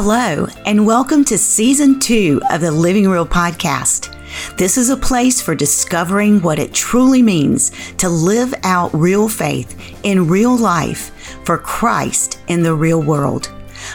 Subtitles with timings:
[0.00, 4.14] Hello, and welcome to season two of the Living Real podcast.
[4.56, 9.76] This is a place for discovering what it truly means to live out real faith
[10.04, 11.10] in real life
[11.44, 13.50] for Christ in the real world.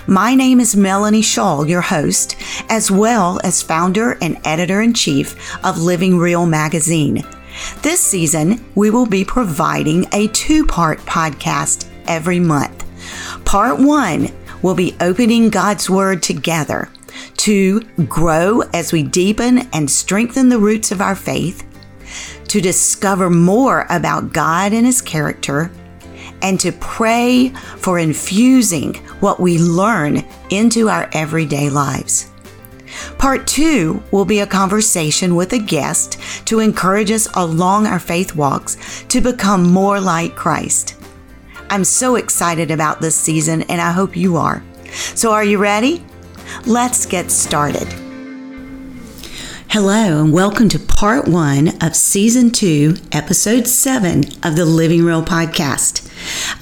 [0.05, 2.35] My name is Melanie Shaw, your host,
[2.67, 7.23] as well as founder and editor in chief of Living Real magazine.
[7.81, 12.83] This season, we will be providing a two part podcast every month.
[13.45, 14.29] Part one
[14.63, 16.89] will be opening God's Word together
[17.37, 21.63] to grow as we deepen and strengthen the roots of our faith,
[22.47, 25.71] to discover more about God and His character,
[26.41, 32.31] and to pray for infusing what we learn into our everyday lives.
[33.17, 38.35] Part two will be a conversation with a guest to encourage us along our faith
[38.35, 40.95] walks to become more like Christ.
[41.73, 44.63] I'm so excited about this season, and I hope you are.
[45.15, 46.05] So, are you ready?
[46.67, 47.87] Let's get started.
[49.69, 55.23] Hello, and welcome to part one of season two, episode seven of the Living Real
[55.23, 56.07] podcast.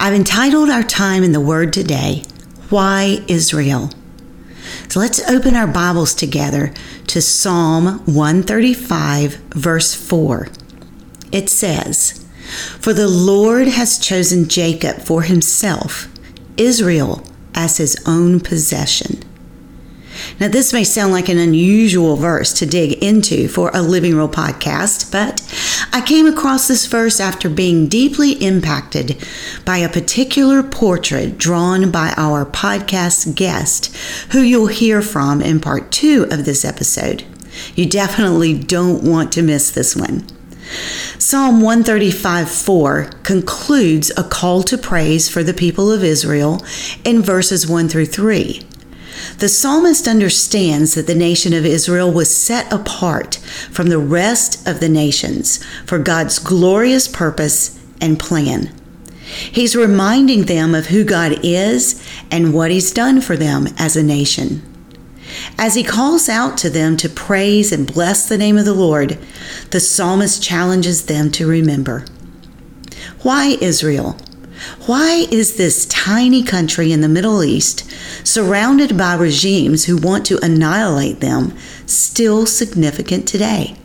[0.00, 2.22] I've entitled our time in the Word today,
[2.70, 3.90] Why Israel?
[4.88, 6.72] So let's open our Bibles together
[7.08, 10.48] to Psalm 135, verse 4.
[11.32, 12.21] It says,
[12.80, 16.08] for the Lord has chosen Jacob for himself,
[16.56, 17.22] Israel
[17.54, 19.22] as his own possession.
[20.38, 24.28] Now, this may sound like an unusual verse to dig into for a Living Real
[24.28, 25.40] podcast, but
[25.92, 29.16] I came across this verse after being deeply impacted
[29.64, 33.94] by a particular portrait drawn by our podcast guest,
[34.32, 37.24] who you'll hear from in part two of this episode.
[37.74, 40.26] You definitely don't want to miss this one.
[41.18, 46.64] Psalm 135 4 concludes a call to praise for the people of Israel
[47.04, 48.62] in verses 1 through 3.
[49.38, 53.36] The psalmist understands that the nation of Israel was set apart
[53.70, 58.70] from the rest of the nations for God's glorious purpose and plan.
[59.22, 64.02] He's reminding them of who God is and what He's done for them as a
[64.02, 64.62] nation.
[65.58, 69.18] As he calls out to them to praise and bless the name of the Lord,
[69.70, 72.04] the psalmist challenges them to remember.
[73.22, 74.16] Why Israel?
[74.86, 77.90] Why is this tiny country in the Middle East,
[78.24, 81.56] surrounded by regimes who want to annihilate them,
[81.86, 83.76] still significant today?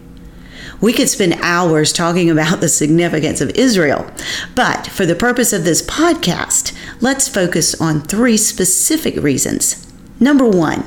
[0.79, 4.09] We could spend hours talking about the significance of Israel,
[4.53, 9.87] but for the purpose of this podcast, let's focus on three specific reasons.
[10.19, 10.83] Number one,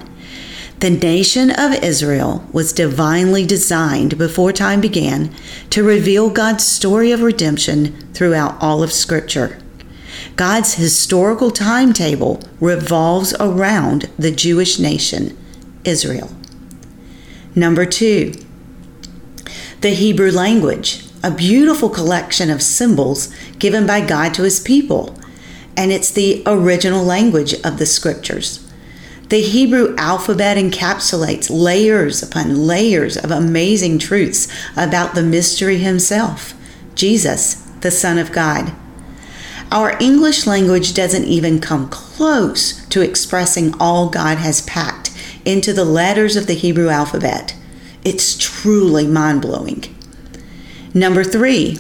[0.81, 5.31] the nation of Israel was divinely designed before time began
[5.69, 9.59] to reveal God's story of redemption throughout all of Scripture.
[10.37, 15.37] God's historical timetable revolves around the Jewish nation,
[15.85, 16.31] Israel.
[17.55, 18.33] Number two,
[19.83, 25.15] the Hebrew language, a beautiful collection of symbols given by God to his people,
[25.77, 28.67] and it's the original language of the scriptures.
[29.31, 36.53] The Hebrew alphabet encapsulates layers upon layers of amazing truths about the mystery himself,
[36.97, 38.73] Jesus, the Son of God.
[39.71, 45.13] Our English language doesn't even come close to expressing all God has packed
[45.45, 47.55] into the letters of the Hebrew alphabet.
[48.05, 49.85] It's truly mind blowing.
[50.93, 51.79] Number three,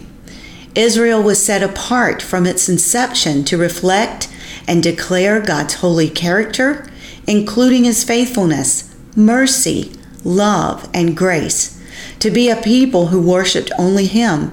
[0.77, 4.29] Israel was set apart from its inception to reflect
[4.69, 6.87] and declare God's holy character
[7.31, 9.93] including his faithfulness, mercy,
[10.25, 11.81] love, and grace,
[12.19, 14.51] to be a people who worshiped only him,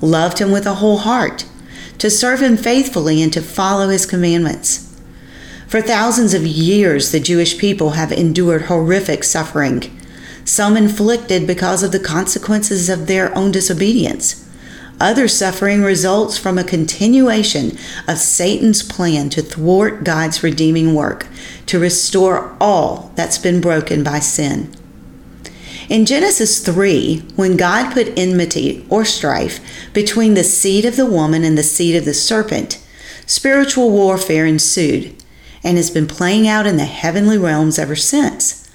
[0.00, 1.44] loved him with a whole heart,
[1.98, 4.96] to serve him faithfully, and to follow his commandments.
[5.66, 9.90] For thousands of years, the Jewish people have endured horrific suffering,
[10.44, 14.39] some inflicted because of the consequences of their own disobedience
[15.00, 17.76] other suffering results from a continuation
[18.06, 21.26] of Satan's plan to thwart God's redeeming work,
[21.66, 24.74] to restore all that's been broken by sin.
[25.88, 29.60] In Genesis 3, when God put enmity or strife
[29.92, 32.80] between the seed of the woman and the seed of the serpent,
[33.26, 35.16] spiritual warfare ensued
[35.64, 38.70] and has been playing out in the heavenly realms ever since.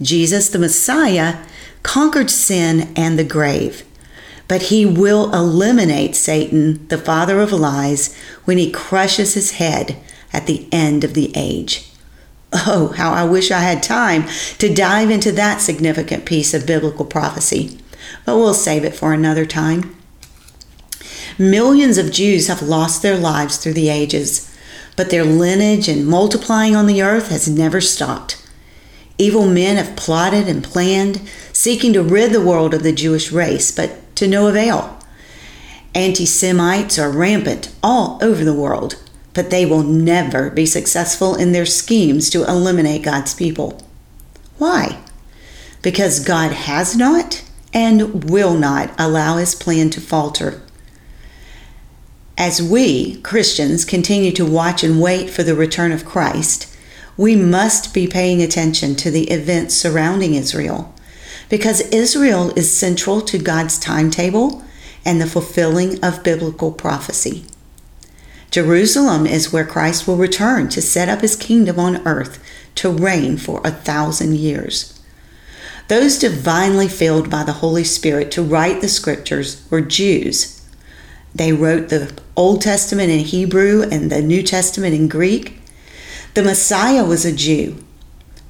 [0.00, 1.44] Jesus, the Messiah,
[1.82, 3.84] conquered sin and the grave
[4.52, 8.14] but he will eliminate Satan, the father of lies,
[8.44, 9.96] when he crushes his head
[10.30, 11.90] at the end of the age.
[12.52, 14.28] Oh, how I wish I had time
[14.58, 17.78] to dive into that significant piece of biblical prophecy,
[18.26, 19.96] but we'll save it for another time.
[21.38, 24.54] Millions of Jews have lost their lives through the ages.
[24.96, 28.36] but their lineage and multiplying on the earth has never stopped.
[29.16, 31.22] Evil men have plotted and planned,
[31.54, 34.98] seeking to rid the world of the Jewish race, but to no avail.
[35.94, 39.02] Anti Semites are rampant all over the world,
[39.34, 43.82] but they will never be successful in their schemes to eliminate God's people.
[44.58, 44.98] Why?
[45.82, 47.42] Because God has not
[47.74, 50.62] and will not allow his plan to falter.
[52.38, 56.74] As we, Christians, continue to watch and wait for the return of Christ,
[57.16, 60.94] we must be paying attention to the events surrounding Israel
[61.52, 64.64] because Israel is central to God's timetable
[65.04, 67.44] and the fulfilling of biblical prophecy.
[68.50, 72.42] Jerusalem is where Christ will return to set up his kingdom on earth
[72.76, 74.98] to reign for a thousand years.
[75.88, 80.66] Those divinely filled by the Holy Spirit to write the scriptures were Jews.
[81.34, 85.60] They wrote the Old Testament in Hebrew and the New Testament in Greek.
[86.32, 87.84] The Messiah was a Jew.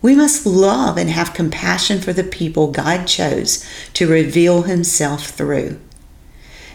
[0.02, 3.64] We must love and have compassion for the people God chose
[3.94, 5.78] to reveal himself through.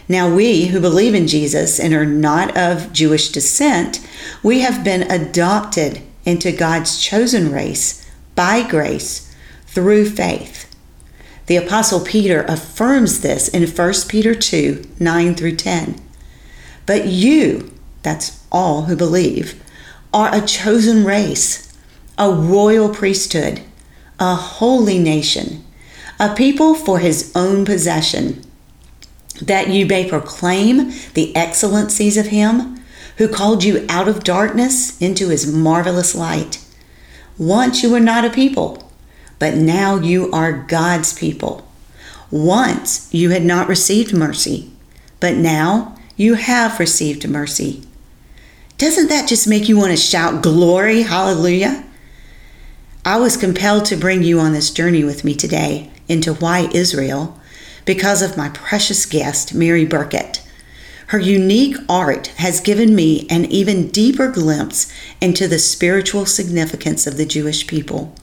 [0.08, 4.04] Now, we who believe in Jesus and are not of Jewish descent,
[4.42, 9.34] we have been adopted into God's chosen race by grace
[9.66, 10.64] through faith.
[11.46, 16.00] The Apostle Peter affirms this in 1 Peter 2 9 through 10.
[16.86, 17.72] But you,
[18.02, 19.62] that's all who believe,
[20.12, 21.67] are a chosen race,
[22.18, 23.62] a royal priesthood,
[24.18, 25.64] a holy nation,
[26.18, 28.42] a people for his own possession,
[29.40, 32.80] that you may proclaim the excellencies of him
[33.18, 36.64] who called you out of darkness into his marvelous light.
[37.36, 38.90] Once you were not a people,
[39.38, 41.66] but now you are God's people.
[42.30, 44.70] Once you had not received mercy,
[45.20, 47.82] but now you have received mercy.
[48.76, 51.84] Doesn't that just make you want to shout glory, hallelujah?
[53.08, 57.40] I was compelled to bring you on this journey with me today into why Israel
[57.86, 60.46] because of my precious guest, Mary Burkett.
[61.06, 67.16] Her unique art has given me an even deeper glimpse into the spiritual significance of
[67.16, 68.14] the Jewish people.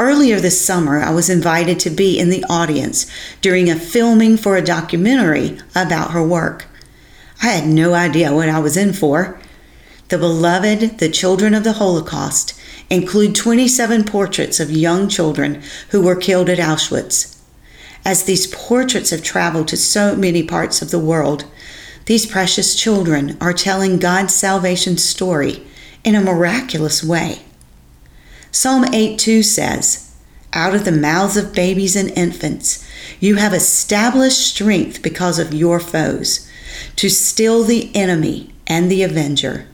[0.00, 3.06] Earlier this summer, I was invited to be in the audience
[3.40, 6.66] during a filming for a documentary about her work.
[7.40, 9.40] I had no idea what I was in for.
[10.08, 12.58] The Beloved, the Children of the Holocaust,
[12.92, 17.40] include 27 portraits of young children who were killed at Auschwitz.
[18.04, 21.46] As these portraits have traveled to so many parts of the world,
[22.04, 25.62] these precious children are telling God's salvation story
[26.04, 27.40] in a miraculous way.
[28.50, 30.14] Psalm 8 2 says,
[30.52, 32.86] Out of the mouths of babies and infants,
[33.20, 36.46] you have established strength because of your foes,
[36.96, 39.66] to still the enemy and the avenger.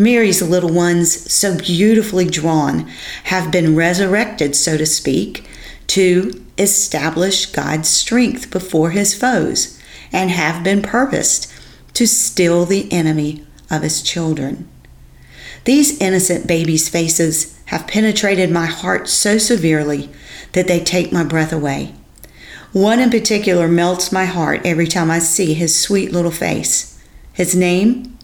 [0.00, 2.88] Mary's little ones, so beautifully drawn,
[3.24, 5.44] have been resurrected, so to speak,
[5.88, 9.78] to establish God's strength before his foes
[10.10, 11.52] and have been purposed
[11.92, 14.66] to still the enemy of his children.
[15.66, 20.08] These innocent babies' faces have penetrated my heart so severely
[20.52, 21.94] that they take my breath away.
[22.72, 26.98] One in particular melts my heart every time I see his sweet little face.
[27.34, 28.16] His name?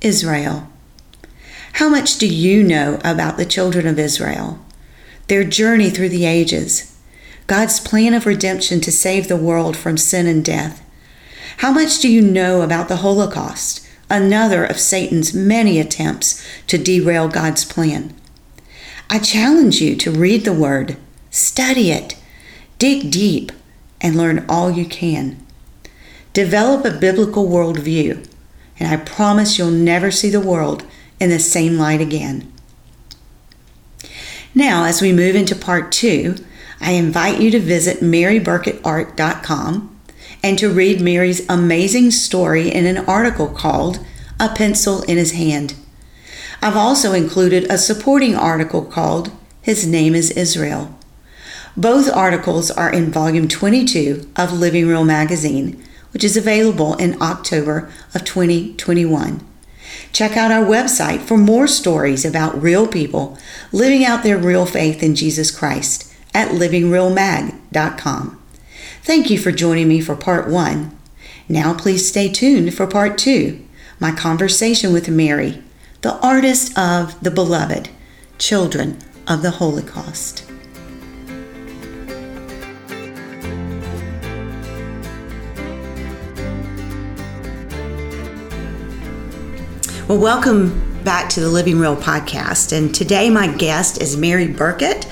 [0.00, 0.68] Israel.
[1.78, 4.58] How much do you know about the children of Israel?
[5.28, 6.98] Their journey through the ages,
[7.46, 10.84] God's plan of redemption to save the world from sin and death.
[11.58, 17.28] How much do you know about the Holocaust, another of Satan's many attempts to derail
[17.28, 18.12] God's plan?
[19.08, 20.96] I challenge you to read the Word,
[21.30, 22.16] study it,
[22.80, 23.52] dig deep,
[24.00, 25.38] and learn all you can.
[26.32, 28.26] Develop a biblical worldview,
[28.80, 30.84] and I promise you'll never see the world
[31.20, 32.52] in the same light again.
[34.54, 36.36] Now, as we move into part two,
[36.80, 39.98] I invite you to visit maryburkettart.com
[40.42, 44.04] and to read Mary's amazing story in an article called
[44.38, 45.74] A Pencil in His Hand.
[46.62, 49.30] I've also included a supporting article called
[49.62, 50.96] His Name is Israel.
[51.76, 55.82] Both articles are in volume 22 of Living Real magazine,
[56.12, 59.47] which is available in October of 2021.
[60.12, 63.38] Check out our website for more stories about real people
[63.72, 68.42] living out their real faith in Jesus Christ at livingrealmag.com.
[69.02, 70.96] Thank you for joining me for part one.
[71.48, 73.64] Now, please stay tuned for part two
[74.00, 75.60] my conversation with Mary,
[76.02, 77.88] the artist of the beloved
[78.38, 80.47] Children of the Holocaust.
[90.08, 92.74] Well, welcome back to the Living Real podcast.
[92.74, 95.04] And today, my guest is Mary Burkett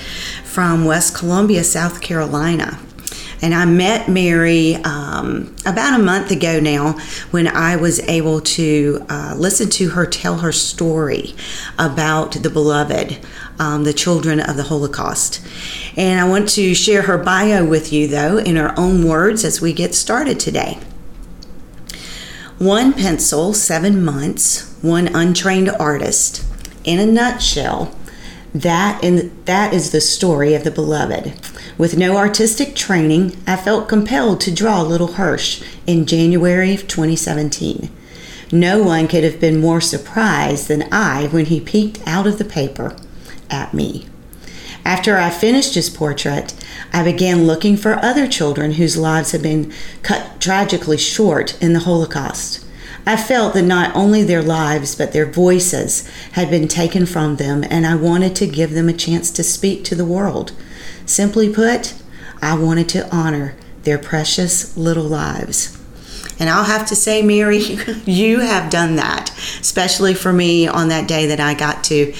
[0.43, 2.79] from West Columbia, South Carolina.
[3.43, 6.93] And I met Mary um, about a month ago now
[7.29, 11.35] when I was able to uh, listen to her tell her story
[11.77, 13.19] about the beloved,
[13.59, 15.45] um, the children of the Holocaust.
[15.95, 19.61] And I want to share her bio with you, though, in her own words as
[19.61, 20.79] we get started today.
[22.59, 26.43] One pencil, seven months, one untrained artist.
[26.83, 27.95] In a nutshell,
[28.51, 31.33] that in, that is the story of the beloved.
[31.77, 37.91] With no artistic training, I felt compelled to draw Little Hirsch in January of 2017.
[38.51, 42.45] No one could have been more surprised than I when he peeked out of the
[42.45, 42.95] paper
[43.51, 44.07] at me.
[44.87, 46.53] After I finished his portrait,
[46.93, 51.81] I began looking for other children whose lives had been cut tragically short in the
[51.81, 52.65] Holocaust.
[53.05, 57.65] I felt that not only their lives, but their voices had been taken from them,
[57.69, 60.53] and I wanted to give them a chance to speak to the world.
[61.05, 61.93] Simply put,
[62.41, 65.77] I wanted to honor their precious little lives.
[66.39, 67.57] And I'll have to say, Mary,
[68.05, 72.13] you have done that, especially for me on that day that I got to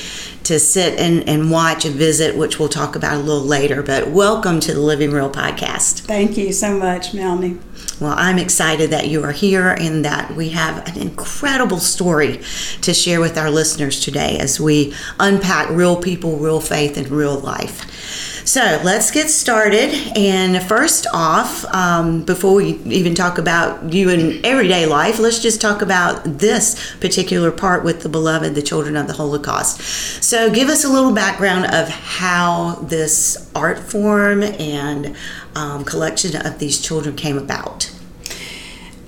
[0.47, 3.83] to sit and, and watch and visit, which we'll talk about a little later.
[3.83, 5.99] But welcome to the Living Real podcast.
[6.01, 7.57] Thank you so much, Melanie.
[7.99, 12.39] Well, I'm excited that you are here and that we have an incredible story
[12.81, 17.37] to share with our listeners today as we unpack real people, real faith, and real
[17.39, 18.36] life.
[18.47, 19.93] So let's get started.
[20.15, 25.59] And first off, um, before we even talk about you in everyday life, let's just
[25.59, 29.81] talk about this particular part with the beloved, the children of the Holocaust.
[30.23, 35.17] So give us a little background of how this art form and
[35.53, 37.93] um, collection of these children came about.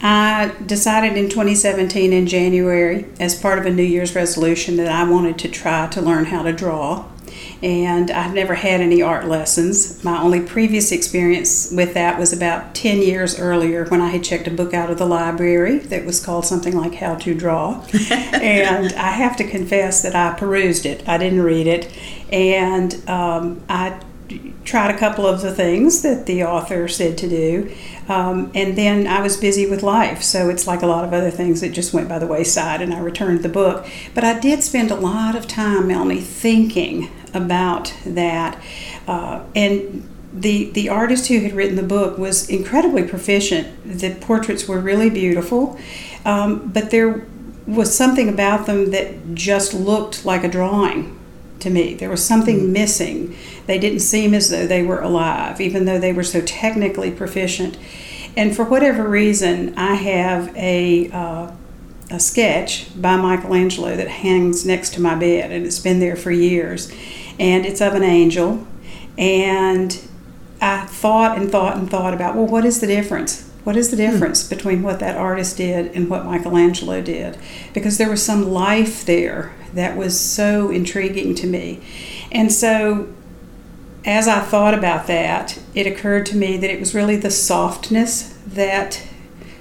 [0.02, 5.10] I decided in 2017 in January, as part of a New Year's resolution, that I
[5.10, 7.06] wanted to try to learn how to draw
[7.62, 10.04] and I've never had any art lessons.
[10.04, 14.48] My only previous experience with that was about 10 years earlier when I had checked
[14.48, 17.86] a book out of the library that was called something like How to Draw.
[18.12, 21.92] and I have to confess that I perused it, I didn't read it,
[22.32, 24.00] and um, I
[24.64, 27.76] tried a couple of the things that the author said to do.
[28.08, 31.32] Um, and then I was busy with life, so it's like a lot of other
[31.32, 33.88] things that just went by the wayside, and I returned the book.
[34.14, 38.62] But I did spend a lot of time, Melanie, thinking about that.
[39.08, 43.68] Uh, and the, the artist who had written the book was incredibly proficient.
[43.84, 45.80] The portraits were really beautiful,
[46.26, 47.26] um, but there
[47.66, 51.20] was something about them that just looked like a drawing
[51.60, 51.94] to me.
[51.94, 52.70] There was something mm.
[52.70, 53.36] missing.
[53.66, 57.78] They didn't seem as though they were alive, even though they were so technically proficient.
[58.36, 61.52] And for whatever reason, I have a uh,
[62.10, 66.32] a sketch by Michelangelo that hangs next to my bed, and it's been there for
[66.32, 66.92] years.
[67.40, 68.68] And it's of an angel.
[69.18, 70.00] And
[70.62, 73.50] I thought and thought and thought about, well, what is the difference?
[73.64, 74.12] What is the hmm.
[74.12, 74.56] difference hmm.
[74.56, 77.38] between what that artist did and what Michelangelo did?
[77.74, 81.82] Because there was some life there that was so intriguing to me.
[82.32, 83.08] And so,
[84.06, 88.36] as I thought about that, it occurred to me that it was really the softness
[88.48, 89.04] that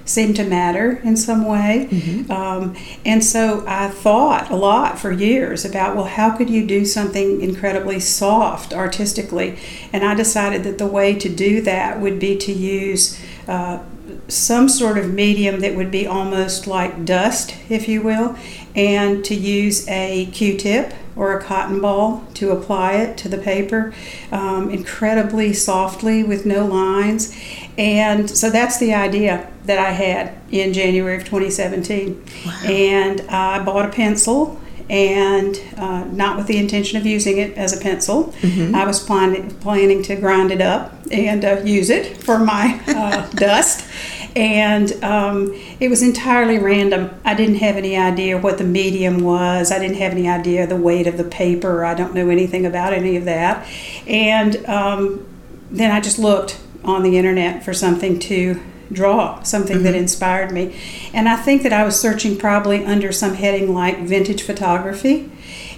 [0.09, 1.87] seemed to matter in some way.
[1.91, 2.31] Mm-hmm.
[2.31, 2.75] Um,
[3.05, 7.41] and so I thought a lot for years about, well, how could you do something
[7.41, 9.59] incredibly soft artistically?
[9.93, 13.79] And I decided that the way to do that would be to use uh,
[14.27, 18.35] some sort of medium that would be almost like dust, if you will,
[18.75, 23.37] and to use a Q tip or a cotton ball to apply it to the
[23.37, 23.93] paper
[24.31, 27.37] um, incredibly softly with no lines.
[27.77, 32.25] And so that's the idea that I had in January of 2017.
[32.45, 32.61] Wow.
[32.63, 34.59] And I bought a pencil
[34.89, 38.33] and uh, not with the intention of using it as a pencil.
[38.41, 38.73] Mm-hmm.
[38.73, 43.29] I was plan- planning to grind it up and uh, use it for my uh,
[43.35, 43.87] dust.
[44.35, 47.09] And um, it was entirely random.
[47.25, 49.71] I didn't have any idea what the medium was.
[49.71, 51.83] I didn't have any idea the weight of the paper.
[51.83, 53.67] I don't know anything about any of that.
[54.07, 55.27] And um,
[55.71, 59.85] then I just looked on the internet for something to draw, something mm-hmm.
[59.85, 60.75] that inspired me.
[61.13, 65.31] And I think that I was searching probably under some heading like vintage photography.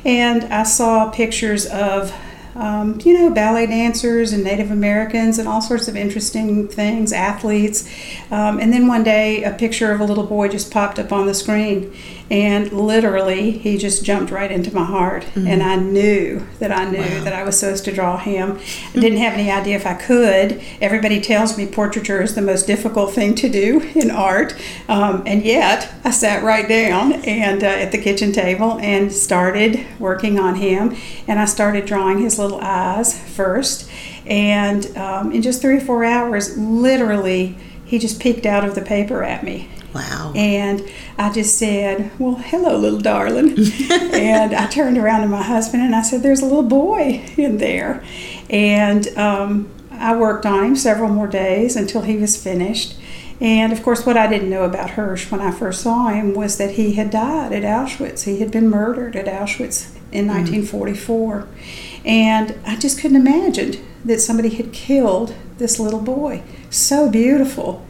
[0.05, 2.13] And I saw pictures of,
[2.55, 7.88] um, you know, ballet dancers and Native Americans and all sorts of interesting things, athletes.
[8.29, 11.25] Um, and then one day, a picture of a little boy just popped up on
[11.25, 11.93] the screen.
[12.31, 15.23] And literally, he just jumped right into my heart.
[15.23, 15.47] Mm-hmm.
[15.47, 17.23] And I knew that I knew wow.
[17.25, 18.57] that I was supposed to draw him.
[18.95, 20.61] I didn't have any idea if I could.
[20.79, 24.55] Everybody tells me portraiture is the most difficult thing to do in art.
[24.88, 29.85] Um, and yet, I sat right down and uh, at the kitchen table and started
[30.00, 30.95] working on him.
[31.27, 33.91] And I started drawing his little eyes first.
[34.25, 38.81] And um, in just three or four hours, literally, he just peeked out of the
[38.81, 39.67] paper at me.
[39.93, 40.33] Wow.
[40.36, 43.55] And I just said, Well, hello, little darling.
[43.91, 47.57] and I turned around to my husband and I said, There's a little boy in
[47.57, 48.03] there.
[48.50, 52.95] And um, I worked on him several more days until he was finished.
[53.41, 56.57] And of course, what I didn't know about Hirsch when I first saw him was
[56.57, 58.24] that he had died at Auschwitz.
[58.24, 60.67] He had been murdered at Auschwitz in mm-hmm.
[60.67, 61.48] 1944.
[62.05, 66.43] And I just couldn't imagine that somebody had killed this little boy.
[66.69, 67.86] So beautiful.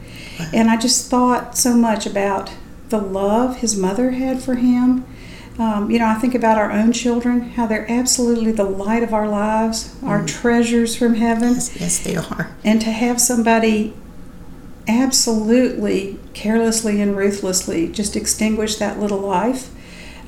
[0.52, 2.50] And I just thought so much about
[2.88, 5.04] the love his mother had for him.
[5.58, 9.12] Um, you know, I think about our own children, how they're absolutely the light of
[9.12, 10.08] our lives, mm.
[10.08, 11.54] our treasures from heaven.
[11.54, 12.56] Yes, yes, they are.
[12.64, 13.94] And to have somebody
[14.88, 19.70] absolutely carelessly and ruthlessly just extinguish that little life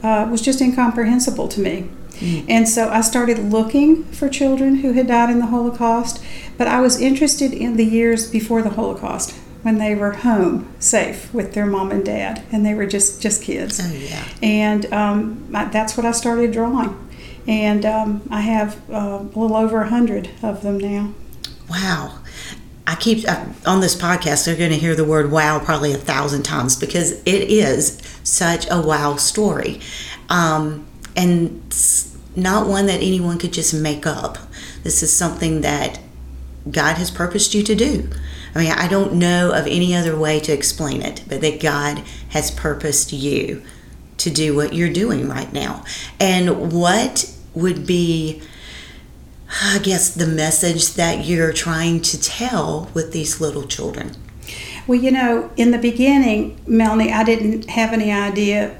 [0.02, 1.88] uh, was just incomprehensible to me.
[2.18, 2.44] Mm.
[2.48, 6.22] And so I started looking for children who had died in the Holocaust,
[6.56, 9.34] but I was interested in the years before the Holocaust
[9.64, 13.42] when they were home safe with their mom and dad and they were just just
[13.42, 13.80] kids.
[13.82, 14.22] Oh, yeah.
[14.42, 17.00] and um, I, that's what i started drawing.
[17.48, 21.14] And um, i have uh, a little over a hundred of them now.
[21.68, 22.18] Wow.
[22.86, 25.96] I keep uh, on this podcast they're going to hear the word wow probably a
[25.96, 29.80] thousand times because it is such a wow story.
[30.28, 31.74] Um, and
[32.36, 34.36] not one that anyone could just make up.
[34.82, 36.00] This is something that
[36.70, 38.10] god has purposed you to do
[38.54, 42.02] I mean, I don't know of any other way to explain it, but that God
[42.30, 43.62] has purposed you
[44.18, 45.84] to do what you're doing right now.
[46.20, 48.42] And what would be,
[49.62, 54.16] I guess, the message that you're trying to tell with these little children?
[54.86, 58.76] Well, you know, in the beginning, Melanie, I didn't have any idea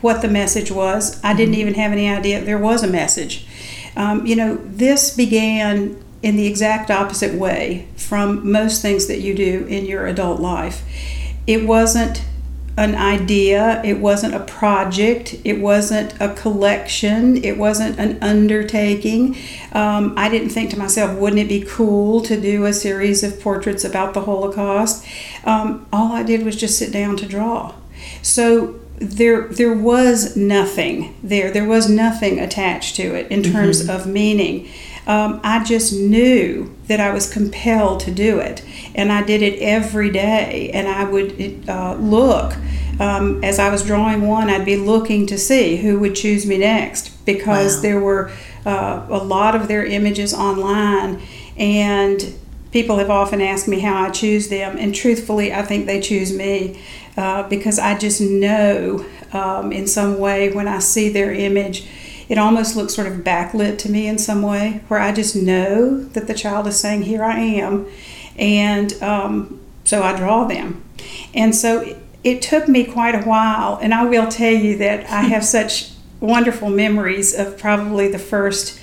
[0.00, 1.22] what the message was.
[1.22, 1.60] I didn't mm-hmm.
[1.60, 3.46] even have any idea there was a message.
[3.96, 9.34] Um, you know, this began in the exact opposite way from most things that you
[9.34, 10.82] do in your adult life.
[11.46, 12.24] It wasn't
[12.76, 19.36] an idea, it wasn't a project, it wasn't a collection, it wasn't an undertaking.
[19.72, 23.40] Um, I didn't think to myself, wouldn't it be cool to do a series of
[23.40, 25.06] portraits about the Holocaust?
[25.44, 27.74] Um, all I did was just sit down to draw.
[28.22, 31.50] So there there was nothing there.
[31.50, 33.90] There was nothing attached to it in terms mm-hmm.
[33.90, 34.68] of meaning
[35.10, 38.64] um, I just knew that I was compelled to do it.
[38.94, 40.70] And I did it every day.
[40.72, 42.54] And I would uh, look.
[43.00, 46.58] Um, as I was drawing one, I'd be looking to see who would choose me
[46.58, 47.82] next because wow.
[47.82, 48.30] there were
[48.64, 51.20] uh, a lot of their images online.
[51.56, 52.32] And
[52.70, 54.76] people have often asked me how I choose them.
[54.78, 56.80] And truthfully, I think they choose me
[57.16, 61.88] uh, because I just know um, in some way when I see their image
[62.30, 66.04] it almost looks sort of backlit to me in some way, where I just know
[66.04, 67.88] that the child is saying, Here I am.
[68.36, 70.84] And um, so I draw them.
[71.34, 75.10] And so it, it took me quite a while, and I will tell you that
[75.10, 75.90] I have such
[76.20, 78.80] wonderful memories of probably the first,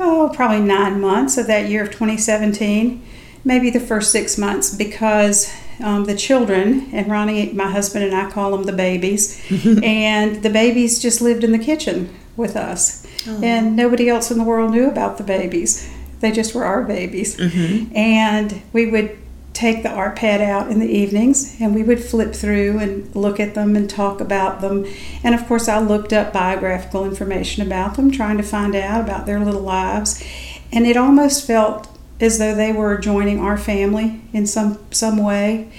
[0.00, 3.00] oh, probably nine months of that year of 2017,
[3.44, 8.28] maybe the first six months, because um, the children, and Ronnie, my husband, and I
[8.28, 9.40] call them the babies,
[9.84, 13.06] and the babies just lived in the kitchen with us.
[13.26, 13.40] Oh.
[13.42, 15.90] And nobody else in the world knew about the babies.
[16.20, 17.36] They just were our babies.
[17.36, 17.96] Mm-hmm.
[17.96, 19.18] And we would
[19.52, 23.38] take the art pad out in the evenings and we would flip through and look
[23.38, 24.86] at them and talk about them.
[25.22, 29.26] And of course, I looked up biographical information about them, trying to find out about
[29.26, 30.24] their little lives.
[30.72, 35.70] And it almost felt as though they were joining our family in some, some way.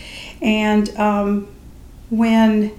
[0.41, 1.47] And um,
[2.09, 2.71] when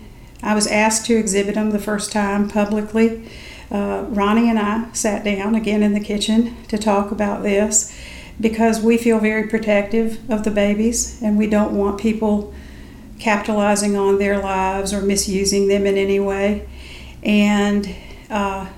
[0.43, 3.29] I was asked to exhibit them the first time publicly,
[3.75, 7.93] uh, Ronnie and I sat down again in the kitchen to talk about this
[8.41, 12.55] because we feel very protective of the babies and we don't want people
[13.19, 16.69] capitalizing on their lives or misusing them in any way.
[17.25, 17.93] And
[18.31, 18.69] uh,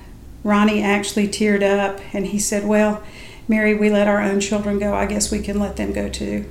[0.42, 3.02] Ronnie actually teared up and he said, Well,
[3.48, 4.94] Mary, we let our own children go.
[4.94, 6.46] I guess we can let them go too.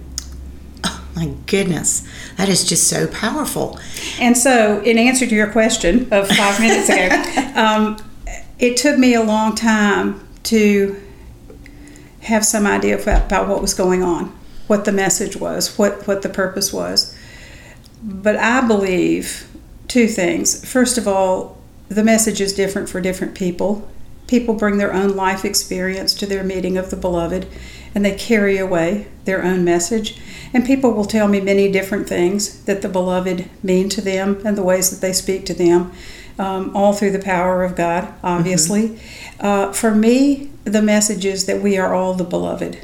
[0.84, 3.80] Oh, my goodness, that is just so powerful.
[4.20, 7.98] And so, in answer to your question of five minutes ago, um,
[8.60, 11.02] it took me a long time to
[12.22, 14.36] have some idea about what was going on,
[14.68, 17.16] what the message was, what, what the purpose was.
[18.02, 19.48] But I believe
[19.88, 20.70] Two things.
[20.70, 21.58] First of all,
[21.90, 23.88] the message is different for different people.
[24.28, 27.48] People bring their own life experience to their meeting of the beloved,
[27.94, 30.20] and they carry away their own message.
[30.54, 34.58] And people will tell me many different things that the beloved mean to them and
[34.58, 35.92] the ways that they speak to them,
[36.38, 38.90] um, all through the power of God, obviously.
[38.90, 39.46] Mm-hmm.
[39.46, 42.80] Uh, for me, the message is that we are all the beloved,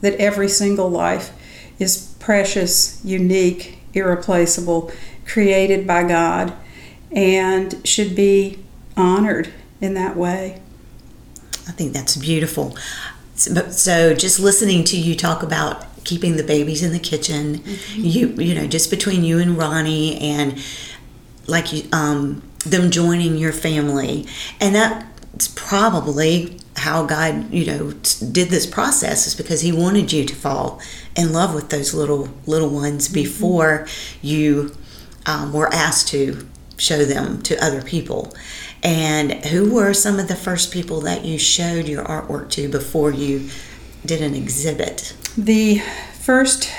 [0.00, 1.32] that every single life
[1.78, 4.90] is precious, unique, irreplaceable,
[5.26, 6.52] created by God,
[7.10, 8.58] and should be
[8.96, 10.60] honored in that way.
[11.66, 12.76] I think that's beautiful.
[13.34, 18.00] So, so just listening to you talk about keeping the babies in the kitchen, mm-hmm.
[18.00, 20.58] you you know, just between you and Ronnie and
[21.46, 24.26] like you um them joining your family
[24.60, 27.92] and that's probably how God, you know,
[28.32, 30.80] did this process is because He wanted you to fall
[31.16, 33.14] in love with those little little ones mm-hmm.
[33.14, 34.26] before mm-hmm.
[34.26, 34.76] you
[35.26, 38.34] um, were asked to show them to other people.
[38.82, 43.10] And who were some of the first people that you showed your artwork to before
[43.10, 43.50] you
[44.06, 45.16] did an exhibit?
[45.36, 45.80] The
[46.14, 46.70] first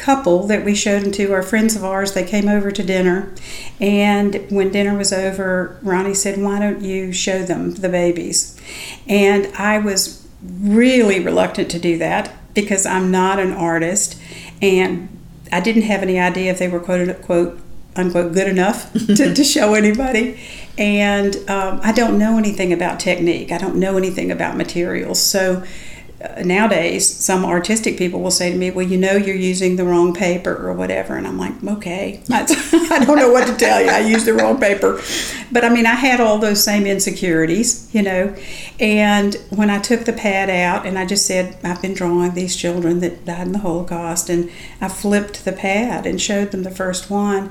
[0.00, 2.14] couple that we showed them to are friends of ours.
[2.14, 3.32] They came over to dinner,
[3.80, 8.60] and when dinner was over, Ronnie said, Why don't you show them the babies?
[9.06, 14.20] And I was really reluctant to do that because I'm not an artist
[14.62, 15.08] and
[15.52, 17.60] I didn't have any idea if they were quote unquote
[17.96, 20.40] unquote good enough to, to show anybody.
[20.78, 23.52] And um, I don't know anything about technique.
[23.52, 25.20] I don't know anything about materials.
[25.20, 25.64] So
[26.44, 30.12] nowadays, some artistic people will say to me, "Well, you know, you're using the wrong
[30.14, 33.88] paper or whatever," and I'm like, "Okay, I don't know what to tell you.
[33.88, 35.00] I used the wrong paper."
[35.50, 38.34] But I mean, I had all those same insecurities, you know.
[38.78, 42.54] And when I took the pad out and I just said, "I've been drawing these
[42.54, 46.70] children that died in the Holocaust," and I flipped the pad and showed them the
[46.70, 47.50] first one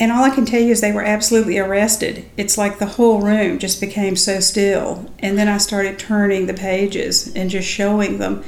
[0.00, 2.24] and all I can tell you is they were absolutely arrested.
[2.38, 5.12] It's like the whole room just became so still.
[5.18, 8.42] And then I started turning the pages and just showing them.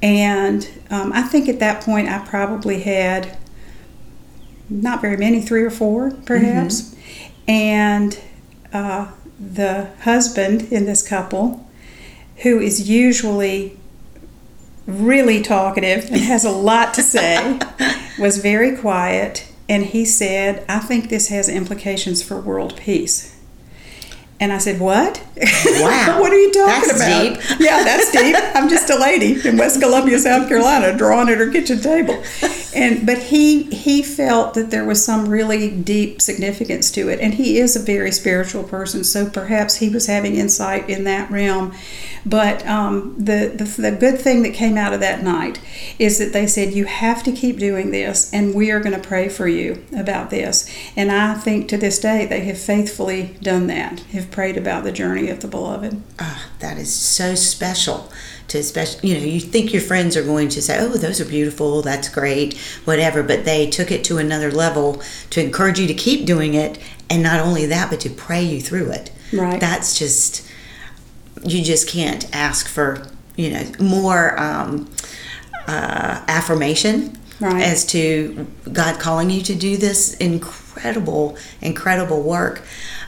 [0.00, 3.36] And um, I think at that point I probably had
[4.70, 6.82] not very many, three or four perhaps.
[6.82, 7.50] Mm-hmm.
[7.50, 8.20] And
[8.72, 11.68] uh, the husband in this couple,
[12.38, 13.76] who is usually
[14.86, 17.58] really talkative and has a lot to say,
[18.18, 23.34] was very quiet and he said, I think this has implications for world peace.
[24.40, 25.22] And I said, What?
[25.36, 26.18] Wow.
[26.20, 27.22] what are you talking that's about?
[27.22, 27.60] Deep.
[27.60, 28.36] yeah, that's deep.
[28.54, 32.22] I'm just a lady in West Columbia, South Carolina, drawing at her kitchen table.
[32.74, 37.20] And but he he felt that there was some really deep significance to it.
[37.20, 41.30] And he is a very spiritual person, so perhaps he was having insight in that
[41.30, 41.72] realm.
[42.26, 45.60] But um, the, the the good thing that came out of that night
[45.98, 49.08] is that they said, You have to keep doing this, and we are going to
[49.08, 50.68] pray for you about this.
[50.96, 54.92] And I think to this day they have faithfully done that, have prayed about the
[54.92, 56.02] journey of the beloved.
[56.18, 58.10] Oh, that is so special.
[58.48, 61.24] To especially, you know, you think your friends are going to say, "Oh, those are
[61.24, 61.82] beautiful.
[61.82, 66.26] That's great, whatever," but they took it to another level to encourage you to keep
[66.26, 66.78] doing it,
[67.08, 69.10] and not only that, but to pray you through it.
[69.32, 69.60] Right.
[69.60, 70.48] That's just
[71.42, 74.90] you just can't ask for you know more um,
[75.66, 77.62] uh, affirmation right.
[77.62, 82.62] as to God calling you to do this incredible, incredible work.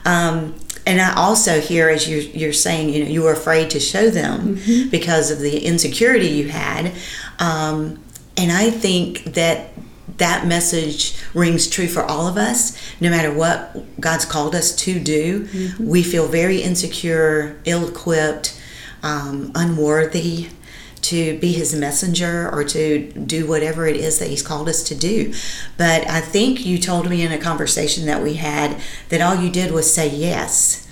[0.05, 0.55] Um,
[0.87, 4.09] and I also hear as you, you're saying, you know, you were afraid to show
[4.09, 4.88] them mm-hmm.
[4.88, 6.92] because of the insecurity you had.
[7.40, 8.03] Um,
[8.37, 9.70] and I think that
[10.18, 15.01] that message rings true for all of us, no matter what God's called us to
[15.01, 15.46] do.
[15.46, 15.87] Mm-hmm.
[15.87, 18.59] We feel very insecure, ill equipped,
[19.03, 20.49] um, unworthy
[21.07, 24.95] to be his messenger or to do whatever it is that he's called us to
[24.95, 25.33] do.
[25.77, 29.51] But I think you told me in a conversation that we had that all you
[29.51, 30.83] did was say yes.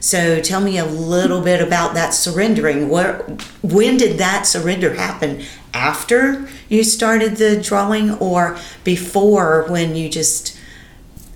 [0.00, 2.90] So tell me a little bit about that surrendering.
[2.90, 3.22] Where,
[3.62, 5.42] when did that surrender happen?
[5.72, 10.58] After you started the drawing or before when you just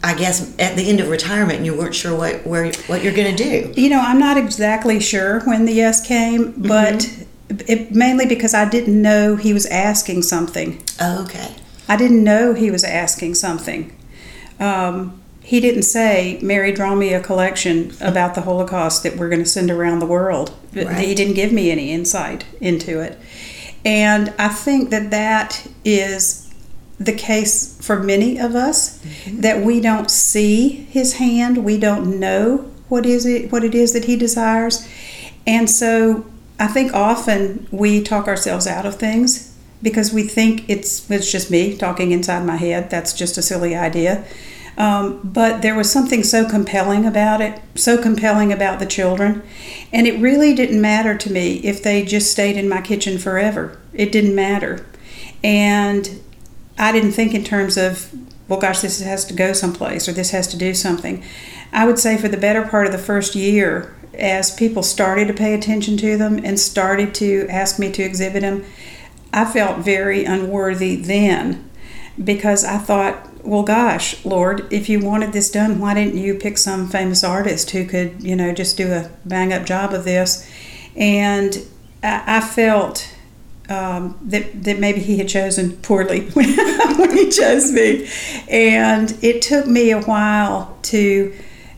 [0.01, 3.35] I guess at the end of retirement, you weren't sure what where what you're going
[3.35, 3.81] to do.
[3.81, 8.55] You know, I'm not exactly sure when the yes came, but mm-hmm it, mainly because
[8.55, 10.83] I didn't know he was asking something.
[11.01, 11.55] Oh, okay.
[11.89, 13.97] I didn't know he was asking something.
[14.61, 19.43] Um, he didn't say, Mary, draw me a collection about the Holocaust that we're going
[19.43, 20.55] to send around the world.
[20.75, 20.99] Right.
[20.99, 23.19] He didn't give me any insight into it.
[23.85, 26.53] And I think that that is
[27.01, 29.41] the case for many of us mm-hmm.
[29.41, 33.93] that we don't see his hand, we don't know what is it what it is
[33.93, 34.87] that he desires.
[35.47, 36.27] And so
[36.59, 41.51] I think often we talk ourselves out of things because we think it's it's just
[41.51, 42.90] me talking inside my head.
[42.90, 44.25] That's just a silly idea.
[44.77, 49.42] Um, but there was something so compelling about it, so compelling about the children.
[49.92, 53.77] And it really didn't matter to me if they just stayed in my kitchen forever.
[53.92, 54.87] It didn't matter.
[55.42, 56.23] And
[56.79, 58.12] I didn't think in terms of,
[58.47, 61.25] well, gosh, this has to go someplace or this has to do something.
[61.73, 65.35] I would say for the better part of the first year, as people started to
[65.35, 68.65] pay attention to them and started to ask me to exhibit them,
[69.33, 71.69] I felt very unworthy then
[72.23, 76.59] because I thought, well, gosh, Lord, if you wanted this done, why didn't you pick
[76.59, 80.51] some famous artist who could, you know, just do a bang up job of this?
[80.97, 81.59] And
[82.03, 83.15] I, I felt
[83.69, 88.09] um, that, that maybe he had chosen poorly when he chose me.
[88.49, 91.35] And it took me a while to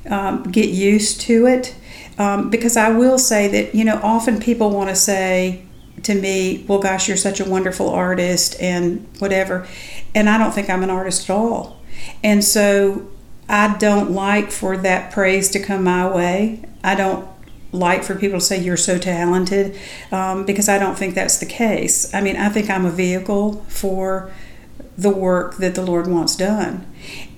[0.09, 1.75] um, get used to it
[2.21, 5.63] um, because I will say that, you know, often people want to say
[6.03, 9.67] to me, well, gosh, you're such a wonderful artist and whatever.
[10.15, 11.81] And I don't think I'm an artist at all.
[12.23, 13.11] And so
[13.49, 16.63] I don't like for that praise to come my way.
[16.85, 17.27] I don't
[17.73, 19.79] like for people to say you're so talented
[20.13, 22.13] um, because I don't think that's the case.
[22.13, 24.31] I mean, I think I'm a vehicle for
[24.99, 26.87] the work that the Lord wants done.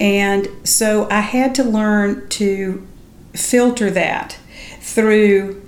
[0.00, 2.84] And so I had to learn to
[3.32, 4.38] filter that
[4.82, 5.62] through,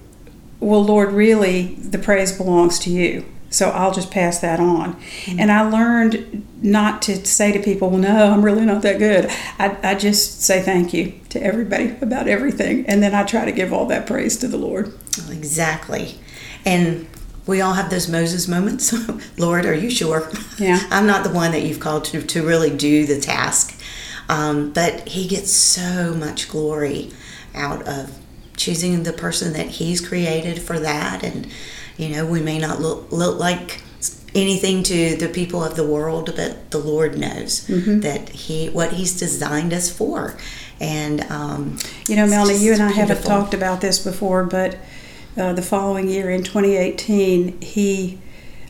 [0.60, 3.24] well, Lord, really, the praise belongs to you.
[3.54, 4.94] So I'll just pass that on.
[4.94, 5.38] Mm-hmm.
[5.38, 9.30] And I learned not to say to people, well, no, I'm really not that good.
[9.60, 12.84] I, I just say thank you to everybody about everything.
[12.86, 14.92] And then I try to give all that praise to the Lord.
[15.30, 16.18] Exactly.
[16.66, 17.06] And
[17.46, 18.92] we all have those Moses moments.
[19.38, 20.28] Lord, are you sure?
[20.58, 20.80] Yeah.
[20.90, 23.80] I'm not the one that you've called to, to really do the task.
[24.28, 27.12] Um, but he gets so much glory
[27.54, 28.18] out of
[28.56, 31.46] choosing the person that he's created for that and
[31.96, 33.80] you know we may not look, look like
[34.34, 38.00] anything to the people of the world but the lord knows mm-hmm.
[38.00, 40.36] that he what he's designed us for
[40.80, 43.14] and um, you know melanie you and i beautiful.
[43.14, 44.76] haven't talked about this before but
[45.36, 48.18] uh, the following year in 2018 he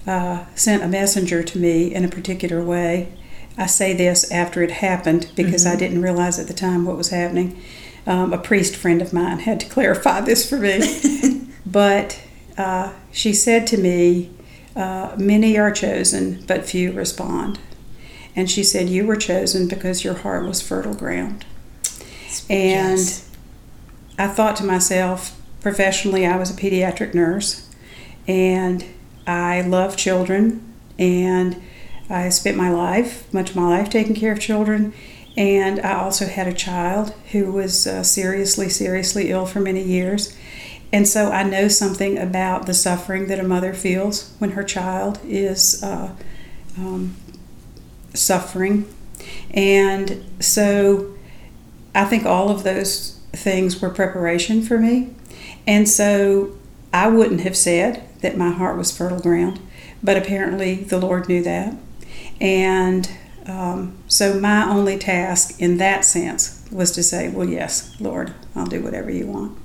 [0.07, 3.11] uh, sent a messenger to me in a particular way
[3.57, 5.77] i say this after it happened because mm-hmm.
[5.77, 7.61] i didn't realize at the time what was happening
[8.07, 11.49] um, a priest friend of mine had to clarify this for me.
[11.67, 12.21] but
[12.57, 14.31] uh, she said to me,
[14.77, 17.59] uh, Many are chosen, but few respond.
[18.37, 21.45] And she said, You were chosen because your heart was fertile ground.
[22.51, 23.31] And yes.
[24.19, 27.69] I thought to myself, professionally, I was a pediatric nurse,
[28.27, 28.85] and
[29.27, 31.61] I love children, and
[32.11, 34.93] I spent my life, much of my life, taking care of children.
[35.37, 40.37] And I also had a child who was uh, seriously, seriously ill for many years.
[40.93, 45.19] And so I know something about the suffering that a mother feels when her child
[45.25, 46.15] is uh,
[46.79, 47.17] um,
[48.15, 48.89] suffering.
[49.51, 51.15] And so
[51.95, 55.15] I think all of those things were preparation for me.
[55.67, 56.57] And so
[56.93, 59.61] I wouldn't have said that my heart was fertile ground,
[60.01, 61.75] but apparently the Lord knew that.
[62.41, 63.11] And
[63.47, 68.67] um, so my only task in that sense was to say, well, yes, Lord, I'll
[68.67, 69.59] do whatever you want.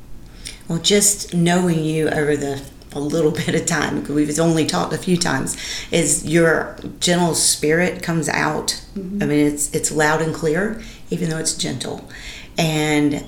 [0.67, 2.61] Well, just knowing you over the
[2.93, 5.57] a little bit of time because we've only talked a few times
[5.91, 9.21] is your gentle spirit comes out mm-hmm.
[9.21, 12.09] i mean it's it's loud and clear even though it's gentle
[12.57, 13.23] and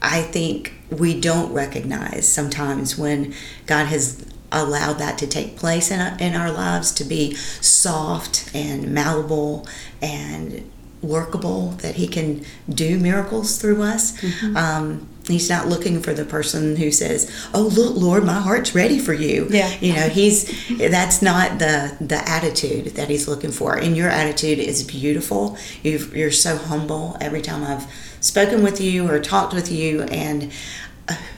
[0.00, 3.34] i think we don't recognize sometimes when
[3.66, 8.50] god has allow that to take place in, our, in our lives to be soft
[8.54, 9.66] and malleable
[10.00, 10.70] and
[11.02, 14.20] workable that he can do miracles through us.
[14.20, 14.56] Mm-hmm.
[14.56, 18.98] um, he's not looking for the person who says oh look lord my heart's ready
[18.98, 19.46] for you.
[19.50, 19.72] Yeah.
[19.80, 23.76] You know he's that's not the the attitude that he's looking for.
[23.76, 25.56] And your attitude is beautiful.
[25.82, 27.16] You you're so humble.
[27.20, 27.86] Every time i've
[28.20, 30.52] spoken with you or talked with you and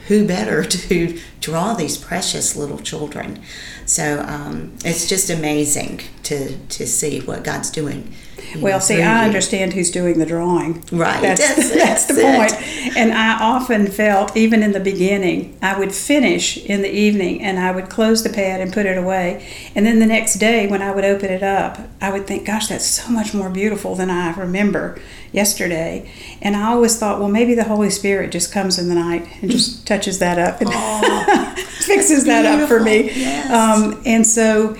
[0.07, 3.41] who better to draw these precious little children?
[3.85, 8.13] So um, it's just amazing to to see what God's doing.
[8.57, 10.83] Well, see, I understand who's doing the drawing.
[10.91, 11.21] Right.
[11.21, 12.97] That's, that's, that's the point.
[12.97, 17.59] And I often felt, even in the beginning, I would finish in the evening and
[17.59, 19.47] I would close the pad and put it away.
[19.75, 22.67] And then the next day, when I would open it up, I would think, gosh,
[22.67, 24.99] that's so much more beautiful than I remember
[25.31, 26.09] yesterday.
[26.41, 29.51] And I always thought, well, maybe the Holy Spirit just comes in the night and
[29.51, 30.69] just touches that up and
[31.59, 33.11] fixes that up for me.
[33.11, 33.51] Yes.
[33.51, 34.77] Um, and so,